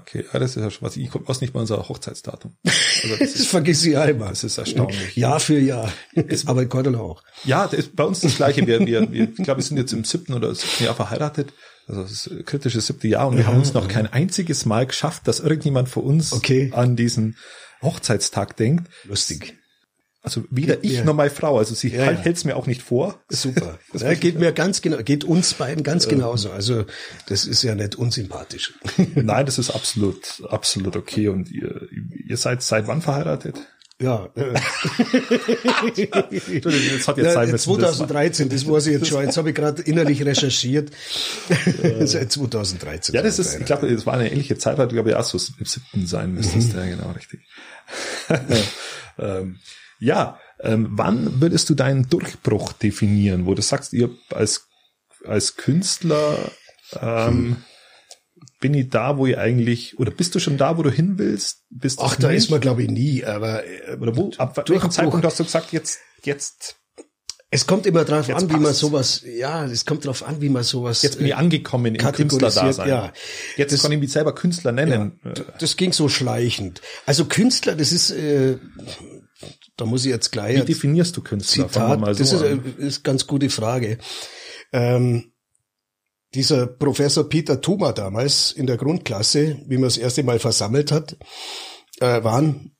Okay, 0.00 0.24
ja, 0.32 0.38
das 0.38 0.56
ist 0.56 0.62
ja 0.62 0.70
schon 0.70 0.86
was. 0.86 0.96
Ich 0.96 1.10
weiß 1.12 1.40
nicht 1.40 1.54
mal 1.54 1.60
unser 1.60 1.88
Hochzeitsdatum. 1.88 2.56
Also 2.64 3.16
das, 3.18 3.32
das 3.34 3.46
vergiss 3.46 3.84
ich 3.84 3.96
einmal. 3.96 4.30
Das 4.30 4.44
ist 4.44 4.58
erstaunlich. 4.58 5.16
Jahr 5.16 5.40
für 5.40 5.58
Jahr. 5.58 5.92
Ist, 6.12 6.48
aber 6.48 6.62
in 6.62 6.68
Kordel 6.68 6.96
auch. 6.96 7.22
Ja, 7.44 7.66
das 7.66 7.80
ist 7.80 7.96
bei 7.96 8.04
uns 8.04 8.20
das 8.20 8.36
Gleiche. 8.36 8.66
Wir, 8.66 8.80
wir, 8.80 9.12
wir 9.12 9.28
ich 9.30 9.36
glaube, 9.36 9.60
wir 9.60 9.64
sind 9.64 9.76
jetzt 9.76 9.92
im 9.92 10.04
siebten 10.04 10.34
oder 10.34 10.54
siebten 10.54 10.84
Jahr 10.84 10.94
verheiratet. 10.94 11.52
Also 11.86 12.02
das 12.02 12.30
kritisches 12.46 12.86
siebte 12.86 13.08
Jahr 13.08 13.28
und 13.28 13.36
wir 13.36 13.46
haben 13.46 13.58
uns 13.58 13.74
noch 13.74 13.88
kein 13.88 14.06
einziges 14.06 14.64
Mal 14.64 14.86
geschafft, 14.86 15.28
dass 15.28 15.40
irgendjemand 15.40 15.88
von 15.90 16.04
uns 16.04 16.32
okay. 16.32 16.70
an 16.74 16.96
diesen 16.96 17.36
Hochzeitstag 17.82 18.56
denkt. 18.56 18.88
Lustig. 19.04 19.58
Also 20.24 20.42
weder 20.48 20.82
ich 20.82 20.92
ja. 20.92 21.04
noch 21.04 21.12
meine 21.12 21.28
Frau. 21.28 21.58
Also 21.58 21.74
sie 21.74 21.90
ja, 21.90 22.04
hält 22.04 22.38
es 22.38 22.46
mir 22.46 22.56
auch 22.56 22.66
nicht 22.66 22.80
vor. 22.80 23.22
Super. 23.28 23.78
Das 23.92 24.00
ja, 24.00 24.14
geht 24.14 24.38
mir 24.38 24.52
ganz 24.52 24.80
genau, 24.80 24.96
geht 25.02 25.22
uns 25.22 25.52
beiden 25.52 25.84
ganz 25.84 26.08
genauso. 26.08 26.50
Also 26.50 26.86
das 27.26 27.44
ist 27.44 27.62
ja 27.62 27.74
nicht 27.74 27.96
unsympathisch. 27.96 28.72
Nein, 29.14 29.44
das 29.44 29.58
ist 29.58 29.68
absolut, 29.68 30.42
absolut 30.48 30.96
okay. 30.96 31.28
Und 31.28 31.50
ihr, 31.50 31.88
ihr 32.26 32.38
seid 32.38 32.62
seit 32.62 32.86
wann 32.86 33.02
verheiratet? 33.02 33.56
Ja. 34.00 34.30
Äh. 34.34 34.54
das 36.62 37.06
hat 37.06 37.18
jetzt 37.18 37.34
sein 37.34 37.58
2013, 37.58 38.48
das 38.48 38.66
weiß 38.66 38.86
ich 38.86 38.94
jetzt 38.94 39.08
schon. 39.08 39.24
Jetzt 39.24 39.36
habe 39.36 39.50
ich 39.50 39.54
gerade 39.54 39.82
innerlich 39.82 40.24
recherchiert. 40.24 40.90
Seit 42.00 42.32
2013. 42.32 43.14
Ja, 43.14 43.20
das 43.20 43.38
ist, 43.38 43.60
ich 43.60 43.66
glaube, 43.66 43.88
es 43.88 44.06
war 44.06 44.14
eine 44.14 44.32
ähnliche 44.32 44.56
Zeit, 44.56 44.76
glaube 44.88 45.10
ich 45.10 45.16
auch 45.16 45.24
so 45.24 45.38
im 45.58 45.66
siebten 45.66 46.06
sein 46.06 46.32
müsstest. 46.32 46.72
Mhm. 46.72 46.78
Ja, 46.78 46.86
genau, 46.86 47.10
richtig. 47.10 47.40
ähm, 49.18 49.58
ja, 49.98 50.38
ähm, 50.60 50.88
wann 50.90 51.40
würdest 51.40 51.68
du 51.70 51.74
deinen 51.74 52.08
Durchbruch 52.08 52.72
definieren, 52.72 53.46
wo 53.46 53.54
du 53.54 53.62
sagst, 53.62 53.92
ihr 53.92 54.10
als, 54.30 54.68
als 55.24 55.56
Künstler 55.56 56.36
ähm, 57.00 57.56
bin 58.60 58.74
ich 58.74 58.88
da, 58.88 59.18
wo 59.18 59.26
ich 59.26 59.38
eigentlich, 59.38 59.98
oder 59.98 60.10
bist 60.10 60.34
du 60.34 60.38
schon 60.38 60.56
da, 60.56 60.78
wo 60.78 60.82
du 60.82 60.90
hin 60.90 61.18
willst? 61.18 61.64
Bist 61.70 61.98
Ach, 62.02 62.16
da 62.16 62.30
ist 62.30 62.50
man 62.50 62.60
glaube 62.60 62.82
ich 62.82 62.90
nie, 62.90 63.24
aber 63.24 63.64
äh, 63.64 63.96
oder 64.00 64.16
wo, 64.16 64.30
ab 64.38 64.56
welchem 64.68 64.90
Zeitpunkt 64.90 65.24
hast 65.24 65.40
du 65.40 65.44
gesagt, 65.44 65.72
jetzt, 65.72 65.98
jetzt 66.22 66.76
es 67.54 67.68
kommt 67.68 67.86
immer 67.86 68.04
drauf 68.04 68.28
an, 68.30 68.50
wie 68.50 68.56
man 68.56 68.74
sowas, 68.74 69.22
ja, 69.24 69.64
es 69.64 69.86
kommt 69.86 70.04
drauf 70.04 70.26
an, 70.26 70.40
wie 70.40 70.48
man 70.48 70.64
sowas. 70.64 71.02
Jetzt 71.02 71.18
bin 71.18 71.26
ich 71.28 71.36
angekommen 71.36 71.94
im 71.94 72.12
Künstlerdasein. 72.12 72.88
Ja. 72.88 73.12
Jetzt 73.56 73.72
das, 73.72 73.82
kann 73.82 73.92
ich 73.92 74.00
mich 74.00 74.10
selber 74.10 74.34
Künstler 74.34 74.72
nennen. 74.72 75.20
Ja, 75.24 75.32
das 75.60 75.76
ging 75.76 75.92
so 75.92 76.08
schleichend. 76.08 76.80
Also 77.06 77.26
Künstler, 77.26 77.76
das 77.76 77.92
ist, 77.92 78.10
äh, 78.10 78.58
da 79.76 79.84
muss 79.84 80.04
ich 80.04 80.10
jetzt 80.10 80.30
gleich. 80.30 80.60
Wie 80.60 80.64
definierst 80.64 81.16
du 81.16 81.22
Künstler? 81.22 81.68
Zitat, 81.68 82.00
so 82.00 82.06
das 82.06 82.32
ist, 82.32 82.42
äh, 82.42 82.58
ist 82.78 83.04
ganz 83.04 83.26
gute 83.26 83.50
Frage. 83.50 83.98
Ähm, 84.72 85.32
dieser 86.34 86.66
Professor 86.66 87.28
Peter 87.28 87.60
Thuma 87.60 87.92
damals 87.92 88.52
in 88.52 88.66
der 88.66 88.76
Grundklasse, 88.76 89.60
wie 89.66 89.76
man 89.76 89.84
das 89.84 89.96
erste 89.96 90.22
Mal 90.22 90.38
versammelt 90.38 90.90
hat, 90.90 91.16
äh, 92.00 92.22
waren, 92.24 92.76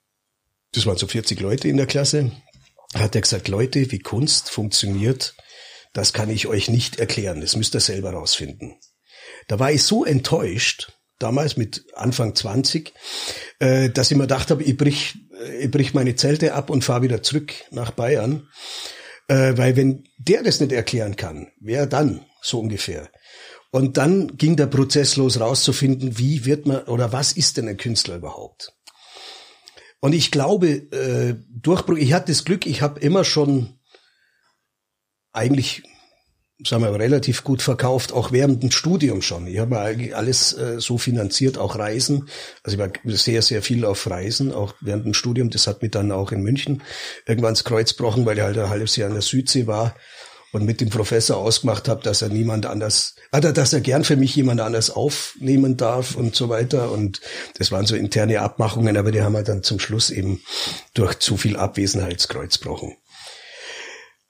das 0.72 0.86
waren 0.86 0.96
so 0.96 1.06
40 1.06 1.40
Leute 1.40 1.68
in 1.68 1.76
der 1.76 1.86
Klasse, 1.86 2.32
hat 2.94 3.14
er 3.14 3.20
gesagt, 3.20 3.48
Leute, 3.48 3.90
wie 3.90 4.00
Kunst 4.00 4.50
funktioniert, 4.50 5.36
das 5.92 6.12
kann 6.12 6.30
ich 6.30 6.46
euch 6.46 6.68
nicht 6.68 6.98
erklären, 6.98 7.40
das 7.40 7.54
müsst 7.56 7.74
ihr 7.74 7.80
selber 7.80 8.10
rausfinden. 8.10 8.74
Da 9.46 9.58
war 9.58 9.70
ich 9.70 9.84
so 9.84 10.04
enttäuscht, 10.04 10.92
damals 11.18 11.56
mit 11.56 11.84
Anfang 11.94 12.34
20, 12.34 12.92
äh, 13.60 13.90
dass 13.90 14.10
ich 14.10 14.16
mir 14.16 14.24
gedacht 14.24 14.50
habe, 14.50 14.62
ich 14.64 14.76
brich, 14.76 15.14
ich 15.60 15.70
brich 15.70 15.94
meine 15.94 16.16
Zelte 16.16 16.54
ab 16.54 16.70
und 16.70 16.84
fahre 16.84 17.02
wieder 17.02 17.22
zurück 17.22 17.52
nach 17.70 17.90
Bayern. 17.90 18.48
Äh, 19.28 19.56
weil 19.56 19.76
wenn 19.76 20.04
der 20.18 20.42
das 20.42 20.60
nicht 20.60 20.72
erklären 20.72 21.16
kann, 21.16 21.52
wer 21.60 21.86
dann 21.86 22.26
so 22.42 22.60
ungefähr? 22.60 23.08
Und 23.70 23.96
dann 23.96 24.36
ging 24.36 24.56
der 24.56 24.66
Prozess 24.66 25.16
los, 25.16 25.40
rauszufinden, 25.40 26.18
wie 26.18 26.44
wird 26.44 26.66
man 26.66 26.84
oder 26.84 27.12
was 27.12 27.32
ist 27.32 27.56
denn 27.56 27.68
ein 27.68 27.76
Künstler 27.76 28.16
überhaupt? 28.16 28.72
Und 30.00 30.12
ich 30.12 30.30
glaube, 30.30 30.68
äh, 30.68 31.34
Durchbruch, 31.48 31.96
ich 31.96 32.12
hatte 32.12 32.30
das 32.30 32.44
Glück, 32.44 32.66
ich 32.66 32.82
habe 32.82 33.00
immer 33.00 33.24
schon 33.24 33.80
eigentlich 35.32 35.82
sagen 36.62 36.82
wir, 36.82 36.92
relativ 36.98 37.42
gut 37.42 37.62
verkauft, 37.62 38.12
auch 38.12 38.30
während 38.30 38.62
dem 38.62 38.70
Studium 38.70 39.22
schon. 39.22 39.46
Ich 39.46 39.58
habe 39.58 39.78
alles 39.78 40.52
äh, 40.52 40.80
so 40.80 40.98
finanziert, 40.98 41.58
auch 41.58 41.76
Reisen. 41.76 42.28
Also 42.62 42.76
ich 42.76 42.80
war 42.80 42.90
sehr, 43.16 43.42
sehr 43.42 43.62
viel 43.62 43.84
auf 43.84 44.08
Reisen, 44.08 44.52
auch 44.52 44.74
während 44.80 45.04
dem 45.04 45.14
Studium. 45.14 45.50
Das 45.50 45.66
hat 45.66 45.82
mich 45.82 45.90
dann 45.90 46.12
auch 46.12 46.30
in 46.30 46.42
München 46.42 46.82
irgendwann 47.26 47.50
ins 47.50 47.64
Kreuz 47.64 47.96
gebrochen, 47.96 48.24
weil 48.24 48.38
ich 48.38 48.44
halt 48.44 48.58
ein 48.58 48.68
halbes 48.68 48.94
Jahr 48.96 49.08
in 49.08 49.14
der 49.14 49.22
Südsee 49.22 49.66
war 49.66 49.96
und 50.52 50.64
mit 50.64 50.80
dem 50.80 50.88
Professor 50.88 51.36
ausgemacht 51.36 51.88
habe, 51.88 52.02
dass 52.02 52.22
er 52.22 52.28
niemand 52.28 52.66
anders, 52.66 53.16
oder 53.32 53.52
dass 53.52 53.72
er 53.72 53.80
gern 53.80 54.04
für 54.04 54.16
mich 54.16 54.36
jemand 54.36 54.60
anders 54.60 54.90
aufnehmen 54.90 55.76
darf 55.76 56.14
und 56.14 56.36
so 56.36 56.48
weiter. 56.48 56.92
Und 56.92 57.20
das 57.58 57.72
waren 57.72 57.86
so 57.86 57.96
interne 57.96 58.40
Abmachungen, 58.40 58.96
aber 58.96 59.10
die 59.10 59.22
haben 59.22 59.32
wir 59.32 59.42
dann 59.42 59.64
zum 59.64 59.80
Schluss 59.80 60.10
eben 60.10 60.40
durch 60.94 61.18
zu 61.18 61.36
viel 61.36 61.56
Abwesenheitskreuz 61.56 62.60
gebrochen. 62.60 62.96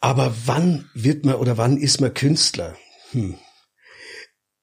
Aber 0.05 0.35
wann 0.45 0.91
wird 0.93 1.25
man 1.25 1.37
oder 1.37 1.57
wann 1.57 1.79
ist 1.79 2.03
man 2.03 2.13
Künstler? 2.13 2.77
Hm. 3.13 3.39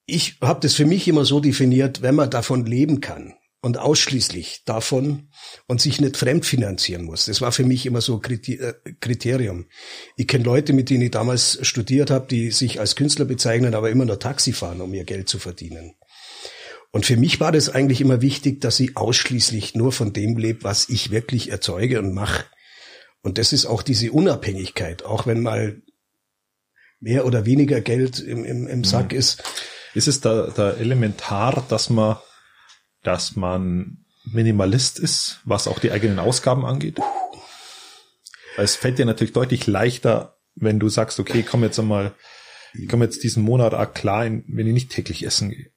Ich 0.06 0.38
habe 0.40 0.60
das 0.60 0.76
für 0.76 0.86
mich 0.86 1.08
immer 1.08 1.26
so 1.26 1.40
definiert, 1.40 2.04
wenn 2.04 2.14
man 2.14 2.30
davon 2.30 2.64
leben 2.64 3.02
kann 3.02 3.34
und 3.64 3.80
ausschließlich 3.80 4.66
davon 4.66 5.32
und 5.66 5.82
sich 5.82 6.00
nicht 6.00 6.16
fremdfinanzieren 6.16 7.06
muss. 7.06 7.26
Das 7.26 7.42
war 7.42 7.52
für 7.52 7.66
mich 7.66 7.88
immer 7.88 8.02
so 8.02 8.22
äh, 8.22 8.74
Kriterium. 9.00 9.66
Ich 10.16 10.28
kenne 10.28 10.44
Leute, 10.44 10.74
mit 10.74 10.92
denen 10.92 11.02
ich 11.02 11.12
damals 11.12 11.58
studiert 11.64 12.12
habe, 12.12 12.28
die 12.28 12.52
sich 12.52 12.80
als 12.80 12.96
Künstler 12.96 13.26
bezeichnen, 13.26 13.74
aber 13.74 13.90
immer 13.90 14.06
nur 14.06 14.20
Taxi 14.20 14.54
fahren, 14.54 14.80
um 14.80 14.94
ihr 14.94 15.06
Geld 15.06 15.28
zu 15.28 15.40
verdienen. 15.40 15.96
Und 16.92 17.08
für 17.08 17.18
mich 17.18 17.40
war 17.40 17.52
das 17.52 17.68
eigentlich 17.68 18.02
immer 18.02 18.22
wichtig, 18.22 18.62
dass 18.62 18.80
ich 18.80 18.96
ausschließlich 18.96 19.74
nur 19.74 19.92
von 19.92 20.14
dem 20.14 20.38
lebe, 20.38 20.64
was 20.66 20.88
ich 20.88 21.10
wirklich 21.10 21.50
erzeuge 21.50 21.98
und 21.98 22.14
mache. 22.14 22.46
Und 23.22 23.38
das 23.38 23.54
ist 23.54 23.66
auch 23.66 23.84
diese 23.84 24.12
Unabhängigkeit, 24.12 25.04
auch 25.04 25.28
wenn 25.28 25.42
mal 25.42 25.82
mehr 27.00 27.26
oder 27.26 27.46
weniger 27.46 27.82
Geld 27.82 28.20
im, 28.20 28.46
im, 28.46 28.68
im 28.68 28.84
Sack 28.84 29.12
mhm. 29.12 29.18
ist. 29.18 29.44
Ist 29.94 30.08
es 30.08 30.22
da, 30.22 30.48
da 30.48 30.72
elementar, 30.72 31.66
dass 31.68 31.90
man, 31.90 32.18
dass 33.04 33.36
man 33.36 34.06
Minimalist 34.24 35.00
ist, 35.00 35.42
was 35.44 35.68
auch 35.68 35.80
die 35.80 35.92
eigenen 35.92 36.20
Ausgaben 36.20 36.66
angeht? 36.66 37.00
Es 38.58 38.76
fällt 38.76 39.00
dir 39.00 39.06
natürlich 39.06 39.34
deutlich 39.34 39.68
leichter, 39.68 40.38
wenn 40.56 40.80
du 40.80 40.90
sagst, 40.90 41.20
okay, 41.20 41.44
komm 41.44 41.64
jetzt 41.64 41.80
einmal, 41.80 42.14
ich 42.74 42.88
komme 42.88 43.06
jetzt 43.06 43.24
diesen 43.24 43.44
Monat 43.44 43.74
auch 43.74 43.94
klar, 43.94 44.26
wenn 44.26 44.68
ich 44.68 44.74
nicht 44.74 44.92
täglich 44.92 45.26
essen 45.26 45.50
gehe. 45.50 45.71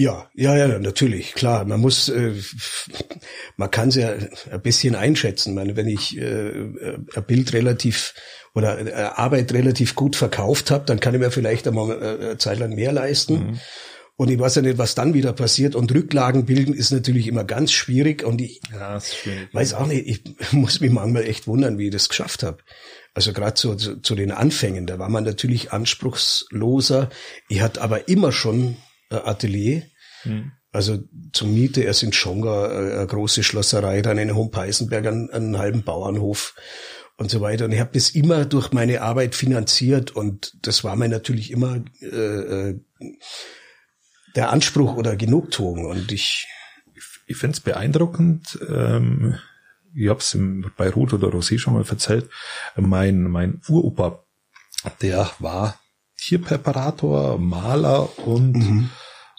Ja, 0.00 0.30
ja, 0.34 0.56
ja, 0.56 0.78
natürlich, 0.78 1.34
klar. 1.34 1.66
Man 1.66 1.78
muss, 1.78 2.08
äh, 2.08 2.32
man 3.58 3.70
kann 3.70 3.90
es 3.90 3.96
ja 3.96 4.14
ein 4.50 4.62
bisschen 4.62 4.94
einschätzen. 4.94 5.50
Ich 5.50 5.56
meine, 5.56 5.76
wenn 5.76 5.88
ich 5.88 6.16
äh, 6.16 6.52
ein 6.54 7.24
Bild 7.26 7.52
relativ 7.52 8.14
oder 8.54 8.78
eine 8.78 9.18
Arbeit 9.18 9.52
relativ 9.52 9.94
gut 9.94 10.16
verkauft 10.16 10.70
habe, 10.70 10.86
dann 10.86 11.00
kann 11.00 11.12
ich 11.12 11.20
mir 11.20 11.30
vielleicht 11.30 11.68
einmal 11.68 11.90
äh, 11.90 12.24
eine 12.24 12.38
Zeit 12.38 12.60
lang 12.60 12.74
mehr 12.74 12.92
leisten. 12.92 13.34
Mhm. 13.34 13.60
Und 14.16 14.30
ich 14.30 14.38
weiß 14.38 14.54
ja 14.54 14.62
nicht, 14.62 14.78
was 14.78 14.94
dann 14.94 15.12
wieder 15.12 15.34
passiert. 15.34 15.74
Und 15.74 15.92
Rücklagen 15.94 16.46
bilden 16.46 16.72
ist 16.72 16.92
natürlich 16.92 17.26
immer 17.26 17.44
ganz 17.44 17.70
schwierig. 17.70 18.24
Und 18.24 18.40
ich 18.40 18.62
ja, 18.72 18.98
weiß 19.52 19.74
auch 19.74 19.86
nicht, 19.86 20.06
ich 20.06 20.52
muss 20.52 20.80
mich 20.80 20.92
manchmal 20.92 21.24
echt 21.24 21.46
wundern, 21.46 21.76
wie 21.76 21.88
ich 21.88 21.92
das 21.92 22.08
geschafft 22.08 22.42
habe. 22.42 22.56
Also 23.12 23.34
gerade 23.34 23.52
zu, 23.52 23.74
zu, 23.74 24.00
zu 24.00 24.14
den 24.14 24.30
Anfängen, 24.30 24.86
da 24.86 24.98
war 24.98 25.10
man 25.10 25.24
natürlich 25.24 25.72
anspruchsloser. 25.72 27.10
Ich 27.50 27.60
hatte 27.60 27.82
aber 27.82 28.08
immer 28.08 28.32
schon 28.32 28.78
Atelier. 29.10 29.82
Mhm. 30.24 30.52
Also 30.72 30.98
zur 31.32 31.48
Miete 31.48 31.82
erst 31.82 32.02
in 32.02 32.12
Schonga 32.12 32.66
äh, 32.66 32.96
eine 32.98 33.06
große 33.06 33.42
Schlosserei, 33.42 34.02
dann 34.02 34.18
in 34.18 34.34
Hompeisenberg 34.34 35.06
einen, 35.06 35.30
einen 35.30 35.58
halben 35.58 35.82
Bauernhof 35.82 36.54
und 37.16 37.30
so 37.30 37.40
weiter. 37.40 37.64
Und 37.64 37.72
ich 37.72 37.80
habe 37.80 37.90
das 37.92 38.10
immer 38.10 38.44
durch 38.44 38.72
meine 38.72 39.02
Arbeit 39.02 39.34
finanziert 39.34 40.12
und 40.12 40.56
das 40.62 40.84
war 40.84 40.96
mir 40.96 41.08
natürlich 41.08 41.50
immer 41.50 41.82
äh, 42.00 42.06
äh 42.06 42.80
der 44.36 44.50
Anspruch 44.50 44.94
oder 44.94 45.16
Genugtuung. 45.16 45.86
Und 45.86 46.12
ich 46.12 46.46
ich 47.26 47.36
finde 47.36 47.54
es 47.54 47.60
beeindruckend. 47.60 48.58
Ähm, 48.68 49.38
ich 49.92 50.08
habe 50.08 50.20
es 50.20 50.38
bei 50.76 50.88
Ruth 50.88 51.12
oder 51.12 51.28
Rosé 51.28 51.58
schon 51.58 51.74
mal 51.74 51.84
erzählt. 51.84 52.30
Mein 52.76 53.24
mein 53.24 53.60
Uropa, 53.68 54.24
der 55.02 55.30
war 55.40 55.80
Tierpräparator, 56.16 57.38
Maler 57.38 58.18
und 58.18 58.52
mhm. 58.52 58.90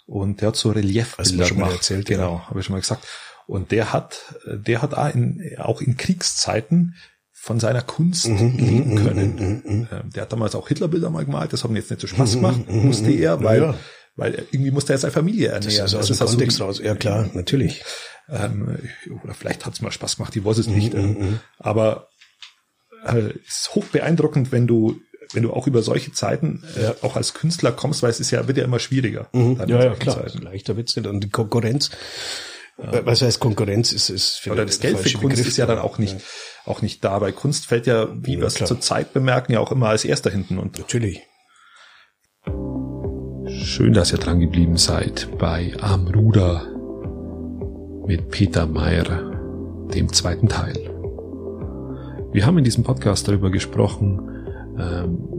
Und 0.06 0.40
der 0.40 0.48
hat 0.48 0.56
so 0.56 0.70
Reliefbilder 0.70 1.46
schon 1.46 1.58
gemacht. 1.58 1.74
erzählt, 1.74 2.06
genau, 2.06 2.36
ja. 2.36 2.48
habe 2.48 2.60
ich 2.60 2.66
schon 2.66 2.74
mal 2.74 2.80
gesagt. 2.80 3.06
Und 3.46 3.70
der 3.70 3.92
hat 3.92 4.36
der 4.46 4.82
hat 4.82 4.94
auch 4.94 5.14
in, 5.14 5.56
auch 5.58 5.80
in 5.80 5.96
Kriegszeiten 5.96 6.94
von 7.32 7.58
seiner 7.58 7.82
Kunst 7.82 8.28
mhm, 8.28 8.52
mhm 8.52 8.58
leben 8.58 8.94
mhm, 8.94 9.04
können. 9.04 9.62
Mhm, 9.64 9.88
ähm, 9.90 10.10
der 10.10 10.22
hat 10.22 10.32
damals 10.32 10.54
auch 10.54 10.68
Hitlerbilder 10.68 11.10
mal 11.10 11.24
gemalt, 11.24 11.52
das 11.52 11.64
hat 11.64 11.70
mir 11.70 11.78
jetzt 11.78 11.90
nicht 11.90 12.00
so 12.00 12.06
Spaß 12.06 12.34
gemacht, 12.34 12.68
musste 12.68 13.10
er, 13.10 13.42
weil 13.42 13.62
ja 13.62 13.74
weil 14.16 14.46
irgendwie 14.50 14.70
muss 14.70 14.88
er 14.90 14.98
seine 14.98 15.12
Familie 15.12 15.48
ernähren. 15.48 15.78
Das 15.78 15.92
ist 15.92 15.94
aus 15.94 16.18
dem 16.18 16.18
Kontext 16.18 16.60
raus. 16.60 16.80
Ja 16.82 16.94
klar, 16.94 17.30
natürlich. 17.32 17.82
Ähm, 18.28 18.78
oder 19.24 19.34
vielleicht 19.34 19.66
hat 19.66 19.74
es 19.74 19.80
mal 19.80 19.90
Spaß 19.90 20.16
gemacht, 20.16 20.36
ich 20.36 20.44
weiß 20.44 20.58
es 20.58 20.66
nicht. 20.66 20.94
-hmm. 20.94 21.38
Aber 21.58 22.08
äh, 23.04 23.32
ist 23.46 23.74
hoch 23.74 23.84
beeindruckend, 23.86 24.52
wenn 24.52 24.66
du 24.66 25.00
wenn 25.32 25.42
du 25.42 25.52
auch 25.52 25.66
über 25.66 25.82
solche 25.82 26.12
Zeiten 26.12 26.62
äh, 26.76 26.82
ja. 26.84 26.94
auch 27.02 27.16
als 27.16 27.34
Künstler 27.34 27.72
kommst, 27.72 28.02
weil 28.02 28.10
es 28.10 28.20
ist 28.20 28.30
ja 28.30 28.46
wird 28.46 28.58
ja 28.58 28.64
immer 28.64 28.78
schwieriger. 28.78 29.28
Mhm. 29.32 29.62
Ja, 29.66 29.84
ja, 29.84 29.94
klar. 29.94 30.16
Zeiten. 30.16 30.42
Leichter 30.42 30.76
wird's 30.76 30.96
nicht. 30.96 31.06
Und 31.06 31.20
die 31.20 31.30
Konkurrenz, 31.30 31.90
ja. 32.78 33.04
was 33.06 33.22
heißt 33.22 33.40
Konkurrenz 33.40 33.92
ist, 33.92 34.10
ist 34.10 34.36
für 34.36 34.52
Oder 34.52 34.66
das 34.66 34.80
Geld 34.80 34.98
für 34.98 35.10
Kunst 35.18 35.36
Begriff, 35.36 35.46
ist 35.46 35.56
ja 35.56 35.66
dann 35.66 35.78
auch 35.78 35.98
nicht, 35.98 36.14
ja. 36.14 36.24
auch 36.66 36.82
nicht 36.82 37.04
da. 37.04 37.18
Bei 37.18 37.32
Kunst 37.32 37.66
fällt 37.66 37.86
ja, 37.86 38.08
wie 38.14 38.38
wir 38.38 38.46
es 38.46 38.54
zur 38.54 38.80
Zeit 38.80 39.12
bemerken, 39.12 39.52
ja 39.52 39.60
auch 39.60 39.72
immer 39.72 39.88
als 39.88 40.04
erster 40.04 40.30
hinten 40.30 40.58
und. 40.58 40.78
Natürlich. 40.78 41.22
Schön, 43.64 43.92
dass 43.92 44.12
ihr 44.12 44.18
dran 44.18 44.40
geblieben 44.40 44.76
seid 44.76 45.28
bei 45.38 45.74
Amruder 45.80 46.66
mit 48.06 48.30
Peter 48.30 48.66
Meyer, 48.66 49.30
dem 49.94 50.12
zweiten 50.12 50.48
Teil. 50.48 50.90
Wir 52.32 52.46
haben 52.46 52.58
in 52.58 52.64
diesem 52.64 52.82
Podcast 52.82 53.28
darüber 53.28 53.50
gesprochen, 53.50 54.31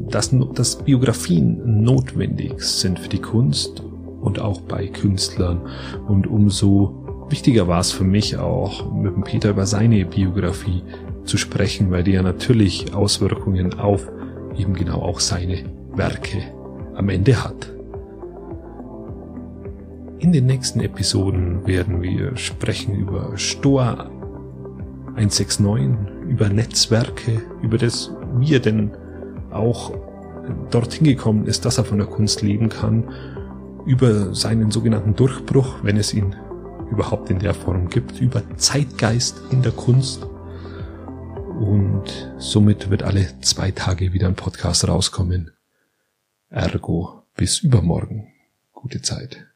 dass, 0.10 0.36
dass 0.54 0.84
Biografien 0.84 1.84
notwendig 1.84 2.62
sind 2.62 3.00
für 3.00 3.10
die 3.10 3.22
Kunst 3.22 3.84
und 4.22 4.40
auch 4.40 4.62
bei 4.62 4.88
Künstlern. 4.88 5.62
Und 6.08 6.28
umso 6.28 7.26
wichtiger 7.30 7.68
war 7.68 7.80
es 7.80 7.92
für 7.92 8.04
mich 8.04 8.38
auch, 8.38 8.92
mit 8.94 9.16
dem 9.16 9.24
Peter 9.24 9.50
über 9.50 9.66
seine 9.66 10.06
Biografie 10.06 10.84
zu 11.26 11.38
sprechen, 11.38 11.92
weil 11.92 12.04
die 12.04 12.12
ja 12.12 12.22
natürlich 12.22 12.94
Auswirkungen 12.94 13.80
auf 13.80 14.10
eben 14.58 14.74
genau 14.74 15.02
auch 15.02 15.20
seine 15.20 15.64
Werke 15.96 16.44
am 16.96 17.10
Ende 17.10 17.44
hat. 17.44 17.72
In 20.20 20.32
den 20.32 20.46
nächsten 20.46 20.80
Episoden 20.80 21.66
werden 21.68 22.02
wir 22.02 22.38
sprechen 22.38 22.96
über 22.96 23.32
Stoa 23.36 24.10
169, 25.16 26.30
über 26.30 26.50
Netzwerke, 26.50 27.42
über 27.62 27.78
das, 27.78 28.12
wie 28.38 28.54
er 28.54 28.60
denn 28.60 28.92
auch 29.54 29.94
dorthin 30.72 31.06
gekommen 31.06 31.46
ist, 31.46 31.66
dass 31.66 31.78
er 31.78 31.86
von 31.86 31.98
der 31.98 32.08
Kunst 32.08 32.42
leben 32.42 32.70
kann, 32.70 33.14
über 33.86 34.34
seinen 34.34 34.72
sogenannten 34.72 35.16
Durchbruch, 35.16 35.84
wenn 35.84 35.98
es 35.98 36.14
ihn 36.14 36.36
überhaupt 36.92 37.30
in 37.30 37.40
der 37.40 37.54
Form 37.54 37.90
gibt, 37.90 38.22
über 38.22 38.44
Zeitgeist 38.58 39.42
in 39.52 39.62
der 39.62 39.72
Kunst. 39.72 40.26
Und 41.60 42.34
somit 42.38 42.90
wird 42.90 43.04
alle 43.04 43.28
zwei 43.42 43.72
Tage 43.72 44.14
wieder 44.14 44.28
ein 44.28 44.36
Podcast 44.36 44.88
rauskommen. 44.88 45.52
Ergo 46.50 47.24
bis 47.36 47.60
übermorgen. 47.60 48.28
Gute 48.74 49.02
Zeit. 49.02 49.53